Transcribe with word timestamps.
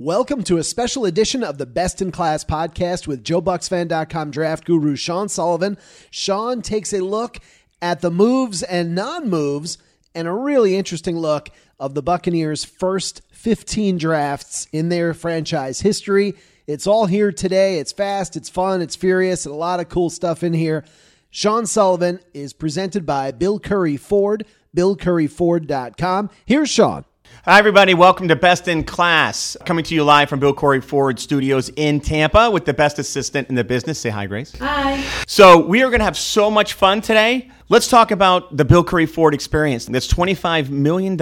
Welcome 0.00 0.42
to 0.44 0.58
a 0.58 0.64
special 0.64 1.04
edition 1.04 1.44
of 1.44 1.56
the 1.56 1.66
Best 1.66 2.02
in 2.02 2.10
Class 2.10 2.44
podcast 2.44 3.06
with 3.06 3.22
JoeBucsFan.com 3.22 4.32
draft 4.32 4.64
guru 4.64 4.96
Sean 4.96 5.28
Sullivan. 5.28 5.78
Sean 6.10 6.62
takes 6.62 6.92
a 6.92 6.98
look 6.98 7.38
at 7.80 8.00
the 8.00 8.10
moves 8.10 8.64
and 8.64 8.96
non 8.96 9.30
moves 9.30 9.78
and 10.12 10.26
a 10.26 10.32
really 10.32 10.74
interesting 10.74 11.16
look 11.16 11.48
of 11.78 11.94
the 11.94 12.02
Buccaneers' 12.02 12.64
first 12.64 13.22
15 13.30 13.96
drafts 13.96 14.66
in 14.72 14.88
their 14.88 15.14
franchise 15.14 15.82
history. 15.82 16.34
It's 16.66 16.88
all 16.88 17.06
here 17.06 17.30
today. 17.30 17.78
It's 17.78 17.92
fast, 17.92 18.34
it's 18.34 18.50
fun, 18.50 18.82
it's 18.82 18.96
furious, 18.96 19.46
and 19.46 19.54
a 19.54 19.56
lot 19.56 19.78
of 19.78 19.88
cool 19.88 20.10
stuff 20.10 20.42
in 20.42 20.54
here. 20.54 20.84
Sean 21.30 21.66
Sullivan 21.66 22.18
is 22.32 22.52
presented 22.52 23.06
by 23.06 23.30
Bill 23.30 23.60
Currie 23.60 23.96
Ford, 23.96 24.44
BillCurrieFord.com. 24.76 26.30
Here's 26.46 26.68
Sean. 26.68 27.04
Hi, 27.46 27.58
everybody. 27.58 27.92
Welcome 27.92 28.28
to 28.28 28.36
Best 28.36 28.68
in 28.68 28.84
Class. 28.84 29.54
Coming 29.66 29.84
to 29.84 29.94
you 29.94 30.02
live 30.02 30.30
from 30.30 30.40
Bill 30.40 30.54
Currie 30.54 30.80
Ford 30.80 31.20
Studios 31.20 31.68
in 31.76 32.00
Tampa 32.00 32.50
with 32.50 32.64
the 32.64 32.72
best 32.72 32.98
assistant 32.98 33.50
in 33.50 33.54
the 33.54 33.62
business. 33.62 33.98
Say 33.98 34.08
hi, 34.08 34.24
Grace. 34.24 34.56
Hi. 34.60 35.04
So, 35.26 35.58
we 35.58 35.82
are 35.82 35.90
going 35.90 35.98
to 35.98 36.06
have 36.06 36.16
so 36.16 36.50
much 36.50 36.72
fun 36.72 37.02
today. 37.02 37.50
Let's 37.68 37.86
talk 37.86 38.12
about 38.12 38.56
the 38.56 38.64
Bill 38.64 38.82
Currie 38.82 39.04
Ford 39.04 39.34
experience. 39.34 39.84
This 39.84 40.10
$25 40.10 40.70
million 40.70 41.18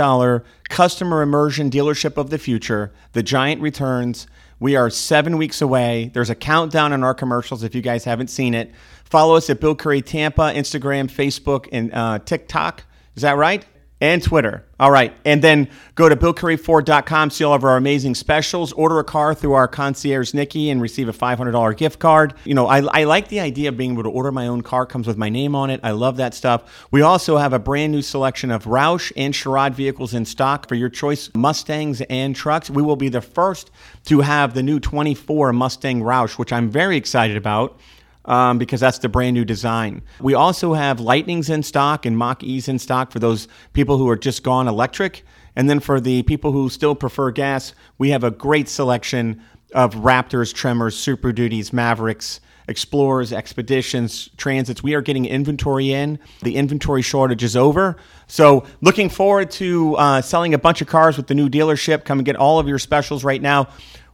customer 0.68 1.22
immersion 1.22 1.70
dealership 1.70 2.16
of 2.16 2.30
the 2.30 2.38
future, 2.38 2.92
the 3.14 3.24
giant 3.24 3.60
returns. 3.60 4.28
We 4.60 4.76
are 4.76 4.90
seven 4.90 5.38
weeks 5.38 5.60
away. 5.60 6.12
There's 6.14 6.30
a 6.30 6.36
countdown 6.36 6.92
on 6.92 7.02
our 7.02 7.14
commercials 7.14 7.64
if 7.64 7.74
you 7.74 7.82
guys 7.82 8.04
haven't 8.04 8.28
seen 8.28 8.54
it. 8.54 8.72
Follow 9.06 9.34
us 9.34 9.50
at 9.50 9.60
Bill 9.60 9.74
Currie 9.74 10.02
Tampa, 10.02 10.52
Instagram, 10.54 11.10
Facebook, 11.10 11.68
and 11.72 11.92
uh, 11.92 12.20
TikTok. 12.20 12.84
Is 13.16 13.22
that 13.22 13.36
right? 13.36 13.66
And 14.02 14.20
Twitter. 14.20 14.64
All 14.80 14.90
right. 14.90 15.14
And 15.24 15.42
then 15.42 15.68
go 15.94 16.08
to 16.08 16.16
BillCurrieFord.com, 16.16 17.30
see 17.30 17.44
all 17.44 17.54
of 17.54 17.62
our 17.62 17.76
amazing 17.76 18.16
specials. 18.16 18.72
Order 18.72 18.98
a 18.98 19.04
car 19.04 19.32
through 19.32 19.52
our 19.52 19.68
concierge, 19.68 20.34
Nikki, 20.34 20.70
and 20.70 20.82
receive 20.82 21.08
a 21.08 21.12
$500 21.12 21.76
gift 21.76 22.00
card. 22.00 22.34
You 22.44 22.54
know, 22.54 22.66
I, 22.66 22.80
I 22.80 23.04
like 23.04 23.28
the 23.28 23.38
idea 23.38 23.68
of 23.68 23.76
being 23.76 23.92
able 23.92 24.02
to 24.02 24.08
order 24.08 24.32
my 24.32 24.48
own 24.48 24.62
car, 24.62 24.86
comes 24.86 25.06
with 25.06 25.16
my 25.16 25.28
name 25.28 25.54
on 25.54 25.70
it. 25.70 25.78
I 25.84 25.92
love 25.92 26.16
that 26.16 26.34
stuff. 26.34 26.88
We 26.90 27.00
also 27.00 27.36
have 27.36 27.52
a 27.52 27.60
brand 27.60 27.92
new 27.92 28.02
selection 28.02 28.50
of 28.50 28.64
Roush 28.64 29.12
and 29.16 29.32
Sherrod 29.32 29.74
vehicles 29.74 30.14
in 30.14 30.24
stock 30.24 30.66
for 30.66 30.74
your 30.74 30.88
choice 30.88 31.30
Mustangs 31.36 32.00
and 32.10 32.34
trucks. 32.34 32.68
We 32.68 32.82
will 32.82 32.96
be 32.96 33.08
the 33.08 33.20
first 33.20 33.70
to 34.06 34.22
have 34.22 34.54
the 34.54 34.64
new 34.64 34.80
24 34.80 35.52
Mustang 35.52 36.00
Roush, 36.00 36.38
which 36.38 36.52
I'm 36.52 36.68
very 36.68 36.96
excited 36.96 37.36
about 37.36 37.78
um, 38.24 38.58
because 38.58 38.80
that's 38.80 38.98
the 38.98 39.08
brand 39.08 39.34
new 39.34 39.44
design. 39.44 40.02
We 40.20 40.34
also 40.34 40.74
have 40.74 41.00
Lightnings 41.00 41.50
in 41.50 41.62
stock 41.62 42.06
and 42.06 42.16
Mach 42.16 42.42
E's 42.42 42.68
in 42.68 42.78
stock 42.78 43.10
for 43.10 43.18
those 43.18 43.48
people 43.72 43.98
who 43.98 44.08
are 44.08 44.16
just 44.16 44.42
gone 44.42 44.68
electric. 44.68 45.24
And 45.56 45.68
then 45.68 45.80
for 45.80 46.00
the 46.00 46.22
people 46.22 46.52
who 46.52 46.70
still 46.70 46.94
prefer 46.94 47.30
gas, 47.30 47.74
we 47.98 48.10
have 48.10 48.24
a 48.24 48.30
great 48.30 48.68
selection 48.68 49.42
of 49.74 49.94
Raptors, 49.94 50.54
Tremors, 50.54 50.96
Super 50.96 51.32
Duties, 51.32 51.72
Mavericks, 51.72 52.40
Explorers, 52.68 53.32
Expeditions, 53.32 54.30
Transits. 54.36 54.82
We 54.82 54.94
are 54.94 55.02
getting 55.02 55.26
inventory 55.26 55.92
in. 55.92 56.18
The 56.42 56.56
inventory 56.56 57.02
shortage 57.02 57.42
is 57.42 57.56
over. 57.56 57.96
So, 58.28 58.64
looking 58.80 59.08
forward 59.08 59.50
to 59.52 59.96
uh, 59.96 60.22
selling 60.22 60.54
a 60.54 60.58
bunch 60.58 60.80
of 60.80 60.86
cars 60.86 61.16
with 61.16 61.26
the 61.26 61.34
new 61.34 61.48
dealership. 61.48 62.04
Come 62.04 62.18
and 62.18 62.26
get 62.26 62.36
all 62.36 62.58
of 62.58 62.68
your 62.68 62.78
specials 62.78 63.24
right 63.24 63.42
now. 63.42 63.68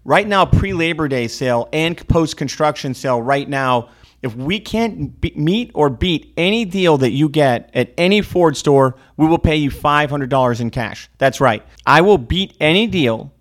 Right 0.05 0.27
now, 0.27 0.47
pre 0.47 0.73
Labor 0.73 1.09
Day 1.09 1.29
sale 1.29 1.69
and 1.73 1.97
post 2.09 2.37
construction 2.37 2.95
sale 2.95 3.21
right 3.21 3.49
now 3.49 3.91
if 4.23 4.35
we 4.35 4.59
can't 4.59 5.21
be- 5.21 5.33
meet 5.37 5.71
or 5.75 5.91
beat 5.91 6.33
any 6.37 6.65
deal 6.65 6.99
that 6.99 7.13
you 7.13 7.29
get 7.29 7.71
at 7.75 7.93
any 7.97 8.21
Ford 8.21 8.57
store, 8.57 8.97
we 9.17 9.27
will 9.27 9.39
pay 9.39 9.57
you 9.57 9.71
$500 9.71 10.61
in 10.61 10.71
cash. 10.71 11.09
That's 11.19 11.41
right. 11.41 11.63
I 11.87 12.01
will 12.01 12.19
beat 12.19 12.57
any 12.61 12.87
deal. 12.87 13.33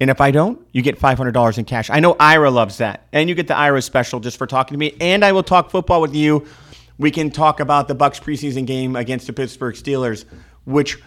And 0.00 0.10
if 0.10 0.20
I 0.20 0.32
don't, 0.32 0.60
you 0.72 0.82
get 0.82 0.98
$500 0.98 1.58
in 1.58 1.64
cash. 1.64 1.88
I 1.88 2.00
know 2.00 2.16
Ira 2.18 2.50
loves 2.50 2.78
that. 2.78 3.06
And 3.12 3.28
you 3.28 3.34
get 3.34 3.46
the 3.46 3.56
Ira 3.56 3.80
special 3.80 4.18
just 4.18 4.36
for 4.36 4.46
talking 4.46 4.74
to 4.74 4.78
me. 4.78 4.96
And 5.00 5.24
I 5.24 5.32
will 5.32 5.44
talk 5.44 5.70
football 5.70 6.00
with 6.00 6.14
you. 6.14 6.46
We 6.98 7.10
can 7.10 7.30
talk 7.30 7.60
about 7.60 7.86
the 7.86 7.94
Bucs 7.94 8.20
preseason 8.20 8.66
game 8.66 8.96
against 8.96 9.26
the 9.26 9.32
Pittsburgh 9.32 9.74
Steelers, 9.74 10.24
which 10.64 10.98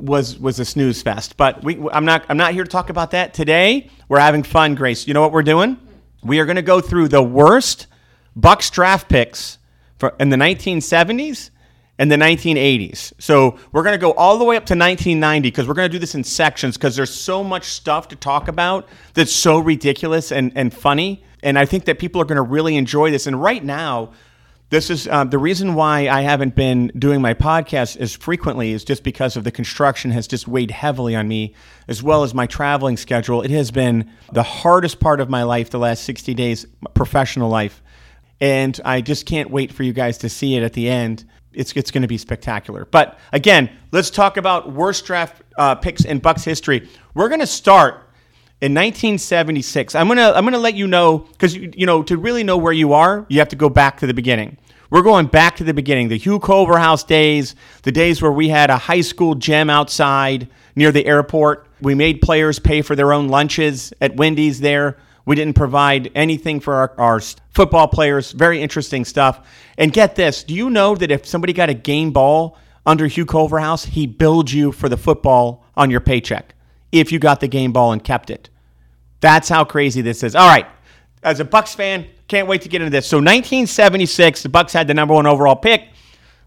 was 0.00 0.38
was 0.38 0.58
a 0.58 0.64
snooze 0.64 1.02
fest. 1.02 1.36
But 1.36 1.62
we, 1.62 1.78
I'm 1.92 2.04
not 2.04 2.24
I'm 2.28 2.36
not 2.36 2.52
here 2.52 2.64
to 2.64 2.70
talk 2.70 2.90
about 2.90 3.12
that 3.12 3.32
today. 3.32 3.90
We're 4.08 4.18
having 4.18 4.42
fun, 4.42 4.74
Grace. 4.74 5.06
You 5.06 5.14
know 5.14 5.20
what 5.20 5.32
we're 5.32 5.42
doing? 5.42 5.78
We 6.22 6.40
are 6.40 6.46
going 6.46 6.56
to 6.56 6.62
go 6.62 6.80
through 6.80 7.08
the 7.08 7.22
worst 7.22 7.86
Bucs 8.38 8.70
draft 8.70 9.08
picks 9.08 9.58
in 10.18 10.28
the 10.28 10.36
1970s 10.36 11.50
and 11.98 12.10
the 12.10 12.16
1980s. 12.16 13.12
So 13.18 13.58
we're 13.72 13.84
going 13.84 13.94
to 13.94 13.98
go 13.98 14.12
all 14.12 14.38
the 14.38 14.44
way 14.44 14.56
up 14.56 14.66
to 14.66 14.74
1990 14.74 15.48
because 15.48 15.68
we're 15.68 15.74
going 15.74 15.88
to 15.88 15.92
do 15.92 15.98
this 15.98 16.14
in 16.14 16.24
sections 16.24 16.76
because 16.76 16.96
there's 16.96 17.14
so 17.14 17.44
much 17.44 17.64
stuff 17.66 18.08
to 18.08 18.16
talk 18.16 18.48
about 18.48 18.88
that's 19.14 19.32
so 19.32 19.58
ridiculous 19.58 20.32
and, 20.32 20.52
and 20.56 20.74
funny. 20.74 21.22
And 21.42 21.58
I 21.58 21.66
think 21.66 21.84
that 21.84 21.98
people 21.98 22.20
are 22.20 22.24
going 22.24 22.36
to 22.36 22.42
really 22.42 22.76
enjoy 22.76 23.10
this. 23.10 23.26
And 23.26 23.40
right 23.40 23.62
now, 23.62 24.12
this 24.70 24.90
is 24.90 25.06
uh, 25.06 25.22
the 25.22 25.38
reason 25.38 25.74
why 25.74 26.08
I 26.08 26.22
haven't 26.22 26.56
been 26.56 26.88
doing 26.98 27.20
my 27.20 27.34
podcast 27.34 27.96
as 27.98 28.12
frequently 28.12 28.72
is 28.72 28.82
just 28.82 29.04
because 29.04 29.36
of 29.36 29.44
the 29.44 29.52
construction 29.52 30.10
has 30.10 30.26
just 30.26 30.48
weighed 30.48 30.72
heavily 30.72 31.14
on 31.14 31.28
me, 31.28 31.54
as 31.86 32.02
well 32.02 32.24
as 32.24 32.34
my 32.34 32.46
traveling 32.46 32.96
schedule. 32.96 33.42
It 33.42 33.52
has 33.52 33.70
been 33.70 34.10
the 34.32 34.42
hardest 34.42 34.98
part 34.98 35.20
of 35.20 35.30
my 35.30 35.44
life 35.44 35.70
the 35.70 35.78
last 35.78 36.02
60 36.04 36.34
days, 36.34 36.66
professional 36.94 37.50
life 37.50 37.82
and 38.40 38.78
I 38.84 39.00
just 39.00 39.26
can't 39.26 39.50
wait 39.50 39.72
for 39.72 39.82
you 39.82 39.92
guys 39.92 40.18
to 40.18 40.28
see 40.28 40.56
it 40.56 40.62
at 40.62 40.72
the 40.72 40.88
end. 40.88 41.24
It's, 41.52 41.72
it's 41.72 41.90
going 41.90 42.02
to 42.02 42.08
be 42.08 42.18
spectacular. 42.18 42.84
But 42.84 43.18
again, 43.32 43.70
let's 43.92 44.10
talk 44.10 44.36
about 44.36 44.72
worst 44.72 45.06
draft 45.06 45.42
uh, 45.56 45.76
picks 45.76 46.04
in 46.04 46.20
Bucs 46.20 46.44
history. 46.44 46.88
We're 47.14 47.28
going 47.28 47.40
to 47.40 47.46
start 47.46 47.94
in 48.60 48.72
1976. 48.72 49.94
I'm 49.94 50.06
going 50.06 50.18
to 50.18 50.36
I'm 50.36 50.46
to 50.46 50.58
let 50.58 50.74
you 50.74 50.86
know 50.86 51.18
because 51.18 51.54
you, 51.54 51.70
you 51.76 51.86
know 51.86 52.02
to 52.04 52.16
really 52.16 52.44
know 52.44 52.56
where 52.56 52.72
you 52.72 52.92
are, 52.92 53.26
you 53.28 53.38
have 53.38 53.50
to 53.50 53.56
go 53.56 53.68
back 53.68 54.00
to 54.00 54.06
the 54.06 54.14
beginning. 54.14 54.58
We're 54.90 55.02
going 55.02 55.26
back 55.26 55.56
to 55.56 55.64
the 55.64 55.74
beginning, 55.74 56.08
the 56.08 56.16
Hugh 56.18 56.38
Culverhouse 56.38 57.04
days, 57.04 57.56
the 57.82 57.90
days 57.90 58.22
where 58.22 58.30
we 58.30 58.48
had 58.48 58.70
a 58.70 58.76
high 58.76 59.00
school 59.00 59.34
gym 59.34 59.68
outside 59.68 60.48
near 60.76 60.92
the 60.92 61.04
airport. 61.04 61.66
We 61.80 61.94
made 61.94 62.20
players 62.20 62.58
pay 62.58 62.80
for 62.82 62.94
their 62.94 63.12
own 63.12 63.28
lunches 63.28 63.92
at 64.00 64.16
Wendy's 64.16 64.60
there. 64.60 64.96
We 65.26 65.36
didn't 65.36 65.54
provide 65.54 66.10
anything 66.14 66.60
for 66.60 66.74
our, 66.74 66.94
our, 66.98 67.20
football 67.50 67.88
players. 67.88 68.32
Very 68.32 68.60
interesting 68.60 69.04
stuff. 69.04 69.46
And 69.78 69.92
get 69.92 70.16
this 70.16 70.42
do 70.42 70.54
you 70.54 70.70
know 70.70 70.94
that 70.96 71.10
if 71.10 71.24
somebody 71.24 71.52
got 71.52 71.70
a 71.70 71.74
game 71.74 72.10
ball 72.10 72.58
under 72.84 73.06
Hugh 73.06 73.26
Culverhouse, 73.26 73.86
he 73.86 74.06
billed 74.06 74.50
you 74.50 74.72
for 74.72 74.88
the 74.88 74.96
football 74.96 75.64
on 75.76 75.90
your 75.90 76.00
paycheck 76.00 76.54
if 76.92 77.10
you 77.10 77.18
got 77.18 77.40
the 77.40 77.48
game 77.48 77.72
ball 77.72 77.92
and 77.92 78.02
kept 78.02 78.30
it? 78.30 78.50
That's 79.20 79.48
how 79.48 79.64
crazy 79.64 80.02
this 80.02 80.22
is. 80.22 80.36
All 80.36 80.48
right. 80.48 80.66
As 81.22 81.40
a 81.40 81.44
Bucs 81.44 81.74
fan, 81.74 82.06
can't 82.28 82.46
wait 82.46 82.62
to 82.62 82.68
get 82.68 82.82
into 82.82 82.90
this. 82.90 83.06
So 83.06 83.16
1976, 83.16 84.42
the 84.42 84.48
Bucs 84.50 84.72
had 84.72 84.86
the 84.86 84.94
number 84.94 85.14
one 85.14 85.26
overall 85.26 85.56
pick. 85.56 85.88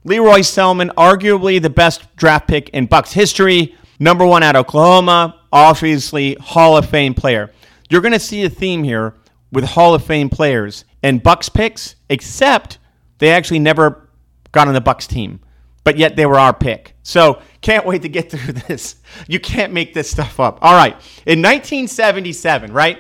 Lee 0.04 0.20
Roy 0.20 0.40
Selmon, 0.40 0.94
arguably 0.94 1.62
the 1.62 1.70
best 1.70 2.16
draft 2.16 2.48
pick 2.48 2.70
in 2.70 2.88
Bucs 2.88 3.12
history. 3.12 3.76
Number 4.00 4.26
one 4.26 4.44
at 4.44 4.56
Oklahoma, 4.56 5.42
obviously 5.52 6.36
Hall 6.36 6.78
of 6.78 6.88
Fame 6.88 7.16
player. 7.16 7.52
You're 7.90 8.02
going 8.02 8.14
to 8.14 8.20
see 8.20 8.44
a 8.44 8.50
theme 8.50 8.84
here 8.84 9.14
with 9.52 9.64
Hall 9.64 9.94
of 9.94 10.04
Fame 10.04 10.30
players 10.30 10.86
and 11.04 11.24
Bucs 11.24 11.54
picks, 11.54 11.96
except 12.10 12.80
they 13.20 13.30
actually 13.30 13.60
never 13.60 14.10
got 14.52 14.68
on 14.68 14.74
the 14.74 14.82
Bucs 14.82 15.08
team, 15.08 15.40
but 15.84 15.98
yet 15.98 16.16
they 16.16 16.26
were 16.26 16.40
our 16.40 16.54
pick. 16.54 16.96
So 17.04 17.42
can't 17.62 17.86
wait 17.86 18.02
to 18.02 18.10
get 18.10 18.32
through 18.32 18.54
this. 18.54 18.98
You 19.28 19.40
can't 19.40 19.74
make 19.74 19.94
this 19.94 20.10
stuff 20.10 20.40
up. 20.40 20.60
All 20.62 20.74
right, 20.74 20.94
in 21.26 21.42
1977, 21.42 22.74
right? 22.74 23.00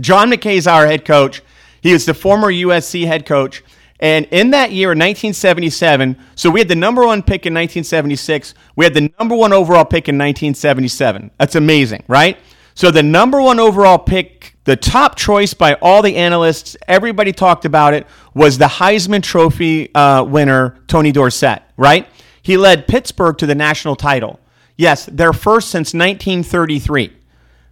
John 0.00 0.30
McKay 0.30 0.56
is 0.56 0.66
our 0.66 0.86
head 0.86 1.04
coach. 1.04 1.42
He 1.82 1.92
was 1.92 2.06
the 2.06 2.14
former 2.14 2.50
USC 2.50 3.06
head 3.06 3.26
coach. 3.26 3.62
And 4.00 4.26
in 4.32 4.50
that 4.50 4.72
year, 4.72 4.88
1977, 4.88 6.16
so 6.34 6.50
we 6.50 6.58
had 6.58 6.68
the 6.68 6.74
number 6.74 7.06
one 7.06 7.22
pick 7.22 7.46
in 7.46 7.54
1976. 7.54 8.54
We 8.74 8.84
had 8.84 8.94
the 8.94 9.12
number 9.18 9.36
one 9.36 9.52
overall 9.52 9.84
pick 9.84 10.08
in 10.08 10.16
1977. 10.16 11.30
That's 11.38 11.54
amazing, 11.54 12.02
right? 12.08 12.36
So 12.74 12.90
the 12.90 13.02
number 13.02 13.40
one 13.40 13.60
overall 13.60 13.98
pick, 13.98 14.56
the 14.64 14.76
top 14.76 15.16
choice 15.16 15.54
by 15.54 15.74
all 15.74 16.02
the 16.02 16.16
analysts, 16.16 16.76
everybody 16.88 17.32
talked 17.32 17.64
about 17.64 17.94
it, 17.94 18.06
was 18.34 18.58
the 18.58 18.66
Heisman 18.66 19.22
Trophy 19.22 19.94
uh, 19.94 20.24
winner, 20.24 20.76
Tony 20.86 21.12
Dorsett, 21.12 21.62
right? 21.76 22.08
He 22.42 22.56
led 22.56 22.88
Pittsburgh 22.88 23.38
to 23.38 23.46
the 23.46 23.54
national 23.54 23.94
title. 23.96 24.40
Yes, 24.76 25.06
their 25.06 25.32
first 25.32 25.70
since 25.70 25.94
1933. 25.94 27.12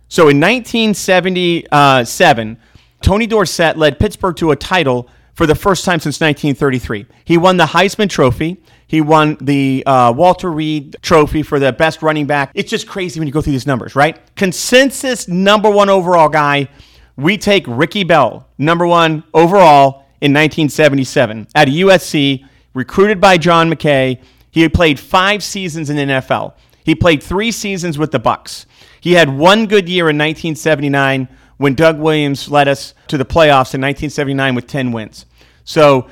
So 0.09 0.29
in 0.29 0.41
1977, 0.41 2.59
Tony 3.01 3.27
Dorsett 3.27 3.79
led 3.79 3.99
Pittsburgh 3.99 4.37
to 4.37 4.51
a 4.51 4.57
title 4.57 5.09
for 5.35 5.47
the 5.47 5.55
first 5.55 5.85
time 5.85 6.01
since 6.01 6.21
1933. 6.21 7.07
He 7.25 7.39
won 7.39 7.57
the 7.57 7.67
Heisman 7.67 8.11
Trophy. 8.11 8.61
He 8.91 9.01
won 9.01 9.37
the 9.41 9.85
uh, 9.87 10.13
Walter 10.17 10.51
Reed 10.51 10.97
Trophy 11.01 11.45
for 11.45 11.61
the 11.61 11.71
best 11.71 12.03
running 12.03 12.27
back. 12.27 12.51
It's 12.55 12.69
just 12.69 12.89
crazy 12.89 13.21
when 13.21 13.29
you 13.29 13.33
go 13.33 13.41
through 13.41 13.53
these 13.53 13.65
numbers, 13.65 13.95
right? 13.95 14.19
Consensus 14.35 15.29
number 15.29 15.71
one 15.71 15.89
overall 15.89 16.29
guy. 16.29 16.69
We 17.15 17.39
take 17.39 17.63
Ricky 17.69 18.03
Bell, 18.03 18.49
number 18.59 18.85
one 18.89 19.23
overall 19.33 20.07
in 20.21 20.33
1977 20.33 21.47
at 21.55 21.69
USC, 21.69 22.45
recruited 22.75 23.21
by 23.21 23.39
John 23.39 23.71
McKay. 23.71 24.21
He 24.51 24.69
played 24.69 24.99
five 24.99 25.45
seasons 25.45 25.89
in 25.89 25.95
the 25.95 26.15
NFL. 26.15 26.55
He 26.83 26.97
played 26.97 27.23
three 27.23 27.53
seasons 27.53 27.97
with 27.97 28.11
the 28.11 28.19
Bucs. 28.19 28.67
He 29.01 29.13
had 29.13 29.29
one 29.29 29.67
good 29.67 29.89
year 29.89 30.11
in 30.11 30.19
1979 30.19 31.29
when 31.59 31.77
Doug 31.77 32.01
Williams 32.01 32.51
led 32.51 32.67
us 32.67 32.95
to 33.07 33.17
the 33.17 33.25
playoffs 33.25 33.73
in 33.73 33.81
1979 33.83 34.57
with 34.57 34.67
10 34.67 34.91
wins. 34.91 35.27
So 35.63 36.09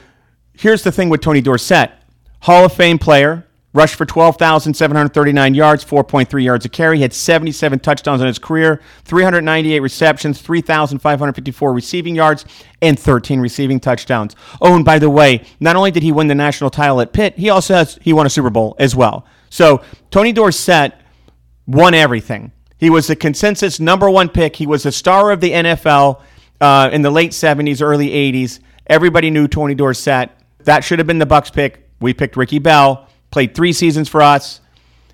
here's 0.52 0.84
the 0.84 0.92
thing 0.92 1.08
with 1.08 1.22
Tony 1.22 1.40
Dorsett 1.40 1.90
Hall 2.40 2.64
of 2.64 2.72
Fame 2.72 2.98
player, 2.98 3.44
rushed 3.72 3.96
for 3.96 4.06
12,739 4.06 5.54
yards, 5.54 5.84
4.3 5.84 6.42
yards 6.42 6.64
a 6.64 6.68
carry, 6.68 7.00
had 7.00 7.12
77 7.12 7.78
touchdowns 7.80 8.20
in 8.20 8.26
his 8.26 8.38
career, 8.38 8.80
398 9.04 9.80
receptions, 9.80 10.40
3,554 10.40 11.72
receiving 11.72 12.14
yards, 12.14 12.44
and 12.80 12.98
13 12.98 13.40
receiving 13.40 13.78
touchdowns. 13.78 14.34
Oh, 14.60 14.74
and 14.74 14.84
by 14.84 14.98
the 14.98 15.10
way, 15.10 15.44
not 15.60 15.76
only 15.76 15.90
did 15.90 16.02
he 16.02 16.12
win 16.12 16.28
the 16.28 16.34
national 16.34 16.70
title 16.70 17.00
at 17.00 17.12
Pitt, 17.12 17.36
he 17.36 17.50
also 17.50 17.74
has 17.74 17.98
he 18.02 18.12
won 18.12 18.26
a 18.26 18.30
Super 18.30 18.50
Bowl 18.50 18.74
as 18.78 18.96
well. 18.96 19.26
So 19.50 19.82
Tony 20.10 20.32
Dorsett 20.32 20.94
won 21.66 21.94
everything. 21.94 22.52
He 22.78 22.90
was 22.90 23.08
the 23.08 23.16
consensus 23.16 23.80
number 23.80 24.08
one 24.08 24.28
pick. 24.28 24.56
He 24.56 24.66
was 24.66 24.84
the 24.84 24.92
star 24.92 25.30
of 25.32 25.40
the 25.40 25.50
NFL 25.50 26.22
uh, 26.60 26.90
in 26.92 27.02
the 27.02 27.10
late 27.10 27.32
70s, 27.32 27.82
early 27.82 28.08
80s. 28.08 28.60
Everybody 28.86 29.30
knew 29.30 29.48
Tony 29.48 29.74
Dorsett. 29.74 30.30
That 30.60 30.84
should 30.84 30.98
have 30.98 31.06
been 31.06 31.18
the 31.18 31.26
Bucs 31.26 31.52
pick. 31.52 31.87
We 32.00 32.14
picked 32.14 32.36
Ricky 32.36 32.58
Bell 32.58 33.08
played 33.30 33.54
three 33.54 33.72
seasons 33.72 34.08
for 34.08 34.22
us, 34.22 34.60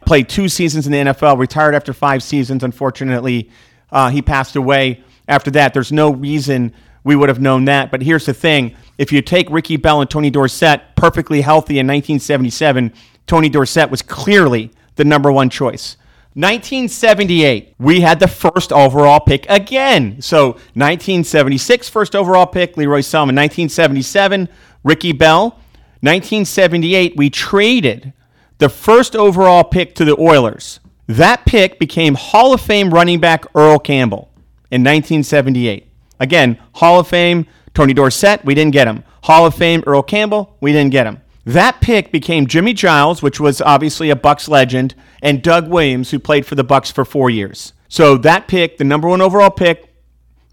played 0.07 0.29
two 0.29 0.49
seasons 0.49 0.87
in 0.87 0.93
the 0.93 0.99
NFL, 1.13 1.39
retired 1.39 1.75
after 1.75 1.93
five 1.93 2.23
seasons. 2.23 2.63
Unfortunately, 2.63 3.51
uh, 3.91 4.11
he 4.11 4.23
passed 4.23 4.57
away 4.57 5.03
after 5.29 5.51
that. 5.53 5.75
There's 5.75 5.93
no 5.93 6.11
reason 6.13 6.73
we 7.03 7.17
would 7.17 7.29
have 7.29 7.41
known 7.41 7.65
that. 7.67 7.91
But 7.91 8.03
here's 8.03 8.27
the 8.27 8.35
thing 8.35 8.77
if 8.99 9.13
you 9.13 9.23
take 9.23 9.51
Ricky 9.51 9.77
Bell 9.77 10.01
and 10.01 10.09
Tony 10.11 10.31
Dorsett 10.31 10.83
perfectly 10.97 11.41
healthy 11.41 11.79
in 11.79 11.87
1977, 11.87 12.93
Tony 13.27 13.49
Dorsett 13.49 13.91
was 13.91 14.03
clearly 14.03 14.71
the 14.97 15.05
number 15.05 15.33
one 15.33 15.51
choice. 15.51 15.97
1978, 16.37 17.75
we 17.79 18.01
had 18.01 18.19
the 18.19 18.27
first 18.27 18.73
overall 18.73 19.21
pick 19.21 19.47
again. 19.49 20.21
So 20.21 20.53
1976, 20.75 21.89
first 21.89 22.17
overall 22.17 22.47
pick, 22.47 22.77
Lee 22.77 22.87
Roy 22.87 23.03
Selmon. 23.03 23.37
1977, 23.37 24.49
Ricky 24.83 25.13
Bell. 25.13 25.59
1978, 26.05 27.17
we 27.17 27.31
traded 27.31 28.12
the 28.59 28.69
first 28.69 29.17
overall 29.17 29.65
pick 29.65 29.95
to 29.95 30.05
the 30.05 30.19
Oilers. 30.19 30.81
That 31.06 31.47
pick 31.47 31.79
became 31.79 32.15
Hall 32.15 32.53
of 32.53 32.61
Fame 32.61 32.93
running 32.93 33.21
back 33.21 33.47
Earl 33.55 33.79
Campbell 33.79 34.31
in 34.71 34.83
1978. 34.83 35.87
Again, 36.21 36.59
Hall 36.75 37.01
of 37.01 37.09
Fame 37.09 37.47
Tony 37.75 37.93
Dorsett, 37.93 38.45
we 38.45 38.55
didn't 38.55 38.73
get 38.73 38.87
him. 38.87 39.03
Hall 39.25 39.47
of 39.47 39.55
Fame 39.55 39.83
Earl 39.87 40.03
Campbell, 40.03 40.56
we 40.61 40.73
didn't 40.73 40.93
get 40.93 41.06
him. 41.06 41.21
That 41.45 41.81
pick 41.81 42.12
became 42.12 42.47
Jimmy 42.47 42.73
Giles, 42.73 43.23
which 43.23 43.41
was 43.41 43.61
obviously 43.61 44.11
a 44.11 44.17
Bucs 44.17 44.49
legend, 44.49 44.95
and 45.21 45.43
Doug 45.43 45.69
Williams, 45.69 46.11
who 46.11 46.19
played 46.19 46.47
for 46.47 46.55
the 46.55 46.65
Bucs 46.65 46.93
for 46.93 47.05
four 47.05 47.31
years. 47.31 47.73
So 47.89 48.17
that 48.19 48.49
pick, 48.49 48.79
the 48.79 48.85
number 48.85 49.09
one 49.09 49.21
overall 49.21 49.50
pick, 49.50 49.93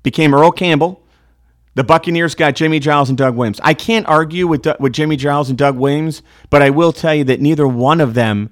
became 0.04 0.34
Earl 0.34 0.52
Campbell. 0.52 1.01
The 1.74 1.84
Buccaneers 1.84 2.36
got 2.36 2.56
Jimmy 2.56 2.80
Giles 2.80 3.10
and 3.10 3.18
Doug 3.18 3.36
Williams. 3.36 3.62
I 3.64 3.74
can't 3.74 4.06
argue 4.08 4.46
with, 4.46 4.68
with 4.80 4.92
Jimmy 4.92 5.16
Giles 5.16 5.50
and 5.50 5.58
Doug 5.58 5.78
Williams, 5.78 6.22
but 6.50 6.62
I 6.62 6.70
will 6.70 6.92
tell 6.92 7.16
you 7.16 7.24
that 7.26 7.40
neither 7.40 7.68
one 7.68 8.02
of 8.02 8.14
them 8.14 8.50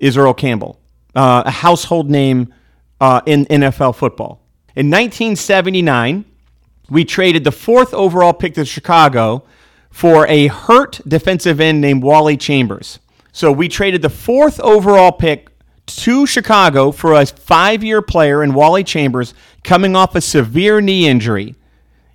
is 0.00 0.16
Earl 0.16 0.32
Campbell, 0.32 0.80
uh, 1.14 1.42
a 1.44 1.50
household 1.50 2.10
name 2.10 2.52
uh, 3.00 3.20
in 3.26 3.44
NFL 3.46 3.96
football. 3.96 4.40
In 4.74 4.90
1979, 4.90 6.24
we 6.88 7.04
traded 7.04 7.44
the 7.44 7.52
fourth 7.52 7.92
overall 7.92 8.32
pick 8.32 8.54
to 8.54 8.64
Chicago 8.64 9.44
for 9.90 10.26
a 10.26 10.46
hurt 10.48 11.00
defensive 11.06 11.60
end 11.60 11.80
named 11.80 12.02
Wally 12.02 12.36
Chambers. 12.36 12.98
So 13.32 13.52
we 13.52 13.68
traded 13.68 14.02
the 14.02 14.10
fourth 14.10 14.58
overall 14.60 15.12
pick 15.12 15.50
to 15.86 16.26
Chicago 16.26 16.90
for 16.92 17.12
a 17.12 17.26
five 17.26 17.84
year 17.84 18.00
player 18.00 18.42
in 18.42 18.54
Wally 18.54 18.84
Chambers 18.84 19.34
coming 19.62 19.94
off 19.94 20.14
a 20.14 20.20
severe 20.20 20.80
knee 20.80 21.06
injury 21.06 21.54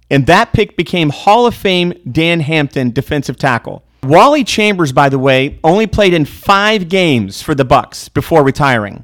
and 0.10 0.26
that 0.28 0.54
pick 0.54 0.76
became 0.76 1.10
Hall 1.10 1.46
of 1.46 1.56
Fame 1.56 1.94
Dan 2.10 2.40
Hampton 2.40 2.92
defensive 2.92 3.38
tackle. 3.38 3.84
Wally 4.04 4.44
Chambers, 4.44 4.92
by 4.92 5.10
the 5.10 5.20
way, 5.20 5.60
only 5.64 5.86
played 5.86 6.14
in 6.14 6.26
five 6.26 6.90
games 6.90 7.42
for 7.42 7.54
the 7.54 7.66
Bucs 7.66 8.12
before 8.14 8.44
retiring. 8.44 9.04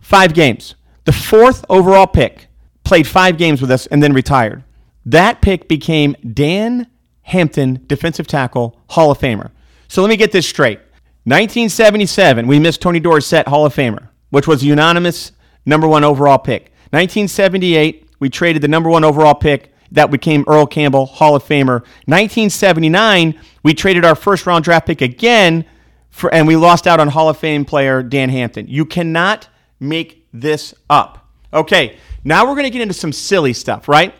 Five 0.00 0.32
games. 0.32 0.74
The 1.04 1.12
fourth 1.12 1.64
overall 1.68 2.06
pick 2.06 2.46
played 2.84 3.06
five 3.06 3.36
games 3.36 3.60
with 3.60 3.70
us 3.70 3.86
and 3.86 4.02
then 4.02 4.12
retired. 4.12 4.62
That 5.04 5.42
pick 5.42 5.68
became 5.68 6.14
Dan 6.34 6.86
Hampton, 7.22 7.84
defensive 7.86 8.26
tackle, 8.26 8.80
Hall 8.90 9.10
of 9.10 9.18
Famer. 9.18 9.50
So 9.88 10.02
let 10.02 10.08
me 10.08 10.16
get 10.16 10.32
this 10.32 10.48
straight. 10.48 10.78
1977, 11.24 12.46
we 12.46 12.58
missed 12.58 12.80
Tony 12.80 13.00
Dorsett, 13.00 13.48
Hall 13.48 13.66
of 13.66 13.74
Famer, 13.74 14.08
which 14.30 14.46
was 14.46 14.62
a 14.62 14.66
unanimous 14.66 15.32
number 15.66 15.86
one 15.86 16.04
overall 16.04 16.38
pick. 16.38 16.72
1978, 16.90 18.08
we 18.18 18.30
traded 18.30 18.62
the 18.62 18.68
number 18.68 18.88
one 18.88 19.04
overall 19.04 19.34
pick 19.34 19.74
that 19.92 20.10
became 20.10 20.44
Earl 20.46 20.66
Campbell, 20.66 21.06
Hall 21.06 21.34
of 21.34 21.44
Famer. 21.44 21.80
1979, 22.06 23.38
we 23.62 23.74
traded 23.74 24.04
our 24.04 24.14
first 24.14 24.46
round 24.46 24.64
draft 24.64 24.86
pick 24.86 25.00
again, 25.00 25.64
for, 26.10 26.32
and 26.32 26.46
we 26.46 26.56
lost 26.56 26.86
out 26.86 27.00
on 27.00 27.08
Hall 27.08 27.28
of 27.28 27.38
Fame 27.38 27.64
player 27.64 28.02
Dan 28.02 28.28
Hampton. 28.28 28.66
You 28.68 28.84
cannot 28.84 29.48
make 29.80 30.26
this 30.32 30.74
up. 30.90 31.26
Okay, 31.52 31.96
now 32.24 32.44
we're 32.46 32.54
going 32.54 32.64
to 32.64 32.70
get 32.70 32.82
into 32.82 32.94
some 32.94 33.12
silly 33.12 33.52
stuff, 33.52 33.88
right? 33.88 34.14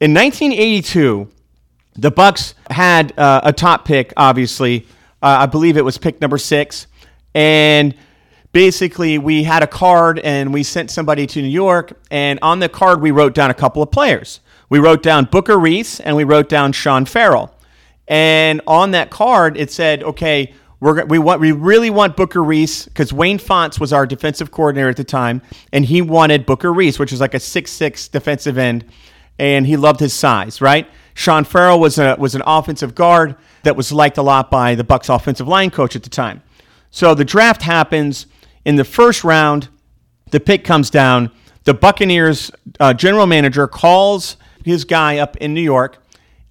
In 0.00 0.14
1982, 0.14 1.28
the 1.94 2.12
Bucs 2.12 2.54
had 2.70 3.18
uh, 3.18 3.40
a 3.44 3.52
top 3.52 3.84
pick. 3.84 4.12
Obviously, 4.16 4.86
uh, 5.22 5.38
I 5.40 5.46
believe 5.46 5.76
it 5.76 5.84
was 5.84 5.98
pick 5.98 6.20
number 6.20 6.38
six, 6.38 6.86
and 7.34 7.94
basically 8.52 9.18
we 9.18 9.42
had 9.42 9.62
a 9.62 9.66
card 9.66 10.18
and 10.18 10.52
we 10.52 10.62
sent 10.62 10.90
somebody 10.90 11.26
to 11.28 11.42
New 11.42 11.48
York, 11.48 11.98
and 12.10 12.38
on 12.42 12.58
the 12.58 12.68
card 12.68 13.00
we 13.00 13.10
wrote 13.10 13.34
down 13.34 13.50
a 13.50 13.54
couple 13.54 13.82
of 13.82 13.90
players. 13.90 14.40
We 14.70 14.78
wrote 14.78 15.02
down 15.02 15.26
Booker 15.26 15.58
Reese 15.58 16.00
and 16.00 16.16
we 16.16 16.24
wrote 16.24 16.48
down 16.48 16.72
Sean 16.72 17.04
Farrell. 17.04 17.54
And 18.08 18.62
on 18.66 18.92
that 18.92 19.10
card, 19.10 19.56
it 19.56 19.70
said, 19.70 20.02
okay, 20.02 20.54
we're, 20.80 21.04
we 21.04 21.18
want 21.18 21.40
we 21.40 21.52
really 21.52 21.90
want 21.90 22.16
Booker 22.16 22.42
Reese 22.42 22.86
because 22.86 23.12
Wayne 23.12 23.38
Fontes 23.38 23.78
was 23.78 23.92
our 23.92 24.06
defensive 24.06 24.50
coordinator 24.50 24.88
at 24.88 24.96
the 24.96 25.04
time, 25.04 25.42
and 25.74 25.84
he 25.84 26.00
wanted 26.00 26.46
Booker 26.46 26.72
Reese, 26.72 26.98
which 26.98 27.12
is 27.12 27.20
like 27.20 27.34
a 27.34 27.40
six 27.40 27.70
six 27.70 28.08
defensive 28.08 28.56
end, 28.56 28.86
and 29.38 29.66
he 29.66 29.76
loved 29.76 30.00
his 30.00 30.14
size. 30.14 30.62
Right? 30.62 30.88
Sean 31.12 31.44
Farrell 31.44 31.78
was 31.78 31.98
a 31.98 32.16
was 32.18 32.34
an 32.34 32.42
offensive 32.46 32.94
guard 32.94 33.36
that 33.62 33.76
was 33.76 33.92
liked 33.92 34.16
a 34.16 34.22
lot 34.22 34.50
by 34.50 34.74
the 34.74 34.84
Bucs 34.84 35.14
offensive 35.14 35.46
line 35.46 35.70
coach 35.70 35.94
at 35.94 36.02
the 36.02 36.08
time. 36.08 36.42
So 36.90 37.14
the 37.14 37.26
draft 37.26 37.60
happens 37.60 38.26
in 38.64 38.76
the 38.76 38.84
first 38.84 39.22
round. 39.22 39.68
The 40.30 40.40
pick 40.40 40.64
comes 40.64 40.88
down. 40.88 41.30
The 41.64 41.74
Buccaneers 41.74 42.50
uh, 42.80 42.94
general 42.94 43.26
manager 43.26 43.68
calls 43.68 44.38
his 44.64 44.84
guy 44.84 45.18
up 45.18 45.36
in 45.36 45.54
New 45.54 45.60
York 45.60 46.02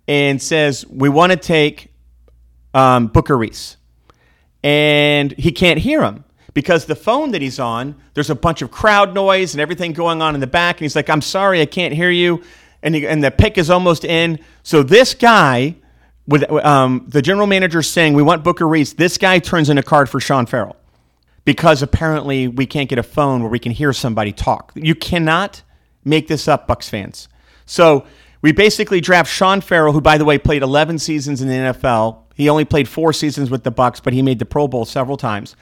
and 0.08 0.42
says, 0.42 0.86
We 0.88 1.10
want 1.10 1.32
to 1.32 1.38
take 1.38 1.94
um, 2.74 3.08
Booker 3.08 3.38
Reese. 3.38 3.78
And 4.63 5.32
he 5.34 5.51
can't 5.51 5.80
hear 5.80 6.04
him 6.04 6.25
because 6.54 6.86
the 6.86 6.96
phone 6.96 7.32
that 7.32 7.42
he's 7.42 7.60
on, 7.60 7.96
there's 8.13 8.30
a 8.30 8.36
bunch 8.36 8.62
of 8.62 8.72
crowd 8.72 9.13
noise 9.13 9.54
and 9.54 9.62
everything 9.62 9.94
going 9.94 10.22
on 10.22 10.36
in 10.36 10.42
the 10.42 10.48
back. 10.48 10.78
And 10.78 10.82
he's 10.82 10.96
like, 10.96 11.10
I'm 11.10 11.22
sorry, 11.22 11.62
I 11.62 11.66
can't 11.66 11.94
hear 11.94 12.10
you. 12.10 12.44
And, 12.82 12.96
he, 12.96 13.08
and 13.08 13.24
the 13.24 13.32
pick 13.32 13.58
is 13.58 13.70
almost 13.70 14.04
in. 14.04 14.39
So 14.63 14.84
this 14.84 15.13
guy, 15.13 15.75
with 16.28 16.50
um, 16.51 17.06
the 17.08 17.22
general 17.22 17.48
manager 17.48 17.82
saying, 17.82 18.13
We 18.13 18.24
want 18.24 18.44
Booker 18.44 18.68
Reese, 18.68 18.94
this 18.94 19.18
guy 19.18 19.39
turns 19.39 19.70
in 19.70 19.78
a 19.78 19.84
card 19.84 20.10
for 20.10 20.20
Sean 20.20 20.46
Farrell 20.46 20.75
because 21.46 21.82
apparently 21.82 22.48
we 22.48 22.66
can't 22.66 22.89
get 22.89 23.00
a 23.00 23.04
phone 23.04 23.42
where 23.42 23.50
we 23.50 23.60
can 23.60 23.72
hear 23.72 23.94
somebody 23.94 24.32
talk. 24.32 24.72
You 24.75 24.96
cannot 24.96 25.62
make 26.04 26.28
this 26.28 26.48
up, 26.48 26.68
Bucs 26.68 26.89
fans. 26.89 27.28
So 27.70 28.06
we 28.42 28.52
basically 28.52 29.00
draft 29.00 29.32
Sean 29.32 29.62
Farrell, 29.62 29.94
who, 29.94 30.02
by 30.02 30.18
the 30.18 30.26
way, 30.26 30.40
played 30.40 30.64
11 30.64 30.98
seasons 30.98 31.40
in 31.40 31.48
the 31.48 31.54
NFL. 31.54 32.24
He 32.34 32.50
only 32.50 32.66
played 32.66 32.88
four 32.88 33.14
seasons 33.14 33.52
with 33.52 33.64
the 33.64 33.72
Bucs, 33.72 34.02
but 34.04 34.12
he 34.12 34.24
made 34.24 34.40
the 34.40 34.46
Pro 34.46 34.68
Bowl 34.68 34.86
several 34.86 35.18
times. 35.18 35.56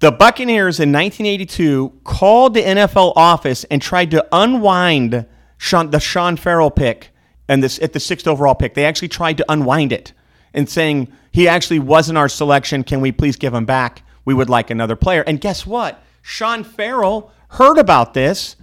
The 0.00 0.12
Buccaneers 0.12 0.78
in 0.78 0.92
1982 0.92 2.00
called 2.04 2.52
the 2.52 2.62
NFL 2.62 3.14
office 3.16 3.64
and 3.64 3.80
tried 3.80 4.10
to 4.10 4.26
unwind 4.30 5.24
Sean, 5.56 5.90
the 5.90 6.00
Sean 6.00 6.36
Farrell 6.36 6.70
pick 6.70 7.10
and 7.48 7.62
this 7.62 7.80
at 7.80 7.94
the 7.94 8.00
sixth 8.00 8.28
overall 8.28 8.54
pick. 8.54 8.74
They 8.74 8.84
actually 8.84 9.08
tried 9.08 9.38
to 9.38 9.44
unwind 9.48 9.90
it 9.90 10.12
and 10.52 10.68
saying 10.68 11.10
he 11.32 11.48
actually 11.48 11.78
wasn't 11.78 12.18
our 12.18 12.28
selection. 12.28 12.84
Can 12.84 13.00
we 13.00 13.10
please 13.10 13.36
give 13.36 13.54
him 13.54 13.64
back? 13.64 14.02
We 14.26 14.34
would 14.34 14.50
like 14.50 14.70
another 14.70 14.96
player. 14.96 15.22
And 15.22 15.40
guess 15.40 15.66
what? 15.66 16.02
Sean 16.20 16.62
Farrell 16.62 17.32
heard 17.48 17.78
about 17.78 18.12
this 18.12 18.56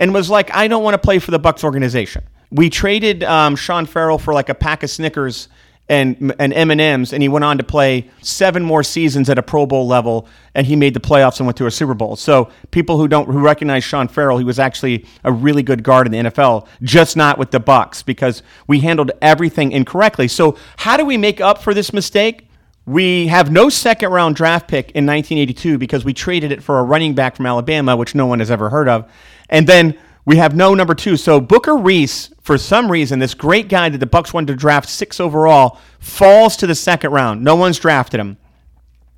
and 0.00 0.12
was 0.12 0.28
like, 0.28 0.52
I 0.52 0.66
don't 0.66 0.82
want 0.82 0.94
to 0.94 0.98
play 0.98 1.20
for 1.20 1.30
the 1.30 1.38
Bucs 1.38 1.62
organization. 1.62 2.24
We 2.50 2.68
traded 2.70 3.22
um, 3.22 3.54
Sean 3.54 3.86
Farrell 3.86 4.18
for 4.18 4.34
like 4.34 4.48
a 4.48 4.54
pack 4.54 4.82
of 4.82 4.90
Snickers 4.90 5.48
and 5.88 6.32
and 6.38 6.52
M 6.52 6.70
and 6.70 6.80
M's, 6.80 7.12
and 7.12 7.20
he 7.20 7.28
went 7.28 7.44
on 7.44 7.58
to 7.58 7.64
play 7.64 8.08
seven 8.22 8.62
more 8.62 8.84
seasons 8.84 9.28
at 9.28 9.38
a 9.38 9.42
Pro 9.42 9.66
Bowl 9.66 9.88
level, 9.88 10.28
and 10.54 10.64
he 10.66 10.76
made 10.76 10.94
the 10.94 11.00
playoffs 11.00 11.38
and 11.38 11.46
went 11.46 11.56
to 11.58 11.66
a 11.66 11.70
Super 11.70 11.94
Bowl. 11.94 12.14
So 12.14 12.48
people 12.70 12.96
who 12.96 13.08
don't 13.08 13.26
who 13.26 13.40
recognize 13.40 13.82
Sean 13.82 14.06
Farrell, 14.06 14.38
he 14.38 14.44
was 14.44 14.60
actually 14.60 15.04
a 15.24 15.32
really 15.32 15.64
good 15.64 15.82
guard 15.82 16.06
in 16.06 16.12
the 16.12 16.30
NFL, 16.30 16.68
just 16.82 17.16
not 17.16 17.38
with 17.38 17.50
the 17.50 17.60
Bucs 17.60 18.04
because 18.04 18.44
we 18.68 18.80
handled 18.80 19.10
everything 19.20 19.72
incorrectly. 19.72 20.28
So 20.28 20.56
how 20.76 20.96
do 20.96 21.04
we 21.04 21.16
make 21.16 21.40
up 21.40 21.60
for 21.60 21.74
this 21.74 21.92
mistake? 21.92 22.46
We 22.86 23.26
have 23.26 23.50
no 23.50 23.68
second 23.68 24.10
round 24.10 24.36
draft 24.36 24.68
pick 24.68 24.92
in 24.92 25.06
1982 25.06 25.76
because 25.76 26.04
we 26.04 26.14
traded 26.14 26.52
it 26.52 26.62
for 26.62 26.78
a 26.78 26.82
running 26.84 27.14
back 27.14 27.36
from 27.36 27.46
Alabama, 27.46 27.96
which 27.96 28.14
no 28.14 28.26
one 28.26 28.38
has 28.38 28.50
ever 28.50 28.70
heard 28.70 28.88
of. 28.88 29.10
And 29.50 29.66
then 29.66 29.98
we 30.24 30.36
have 30.36 30.56
no 30.56 30.74
number 30.74 30.94
two. 30.94 31.16
So 31.16 31.40
Booker 31.40 31.76
Reese, 31.76 32.32
for 32.40 32.56
some 32.56 32.90
reason, 32.90 33.18
this 33.18 33.34
great 33.34 33.68
guy 33.68 33.88
that 33.88 33.98
the 33.98 34.06
Bucs 34.06 34.32
wanted 34.32 34.48
to 34.48 34.56
draft 34.56 34.88
six 34.88 35.20
overall, 35.20 35.78
falls 35.98 36.56
to 36.58 36.66
the 36.66 36.74
second 36.74 37.10
round. 37.10 37.44
No 37.44 37.56
one's 37.56 37.78
drafted 37.78 38.20
him. 38.20 38.38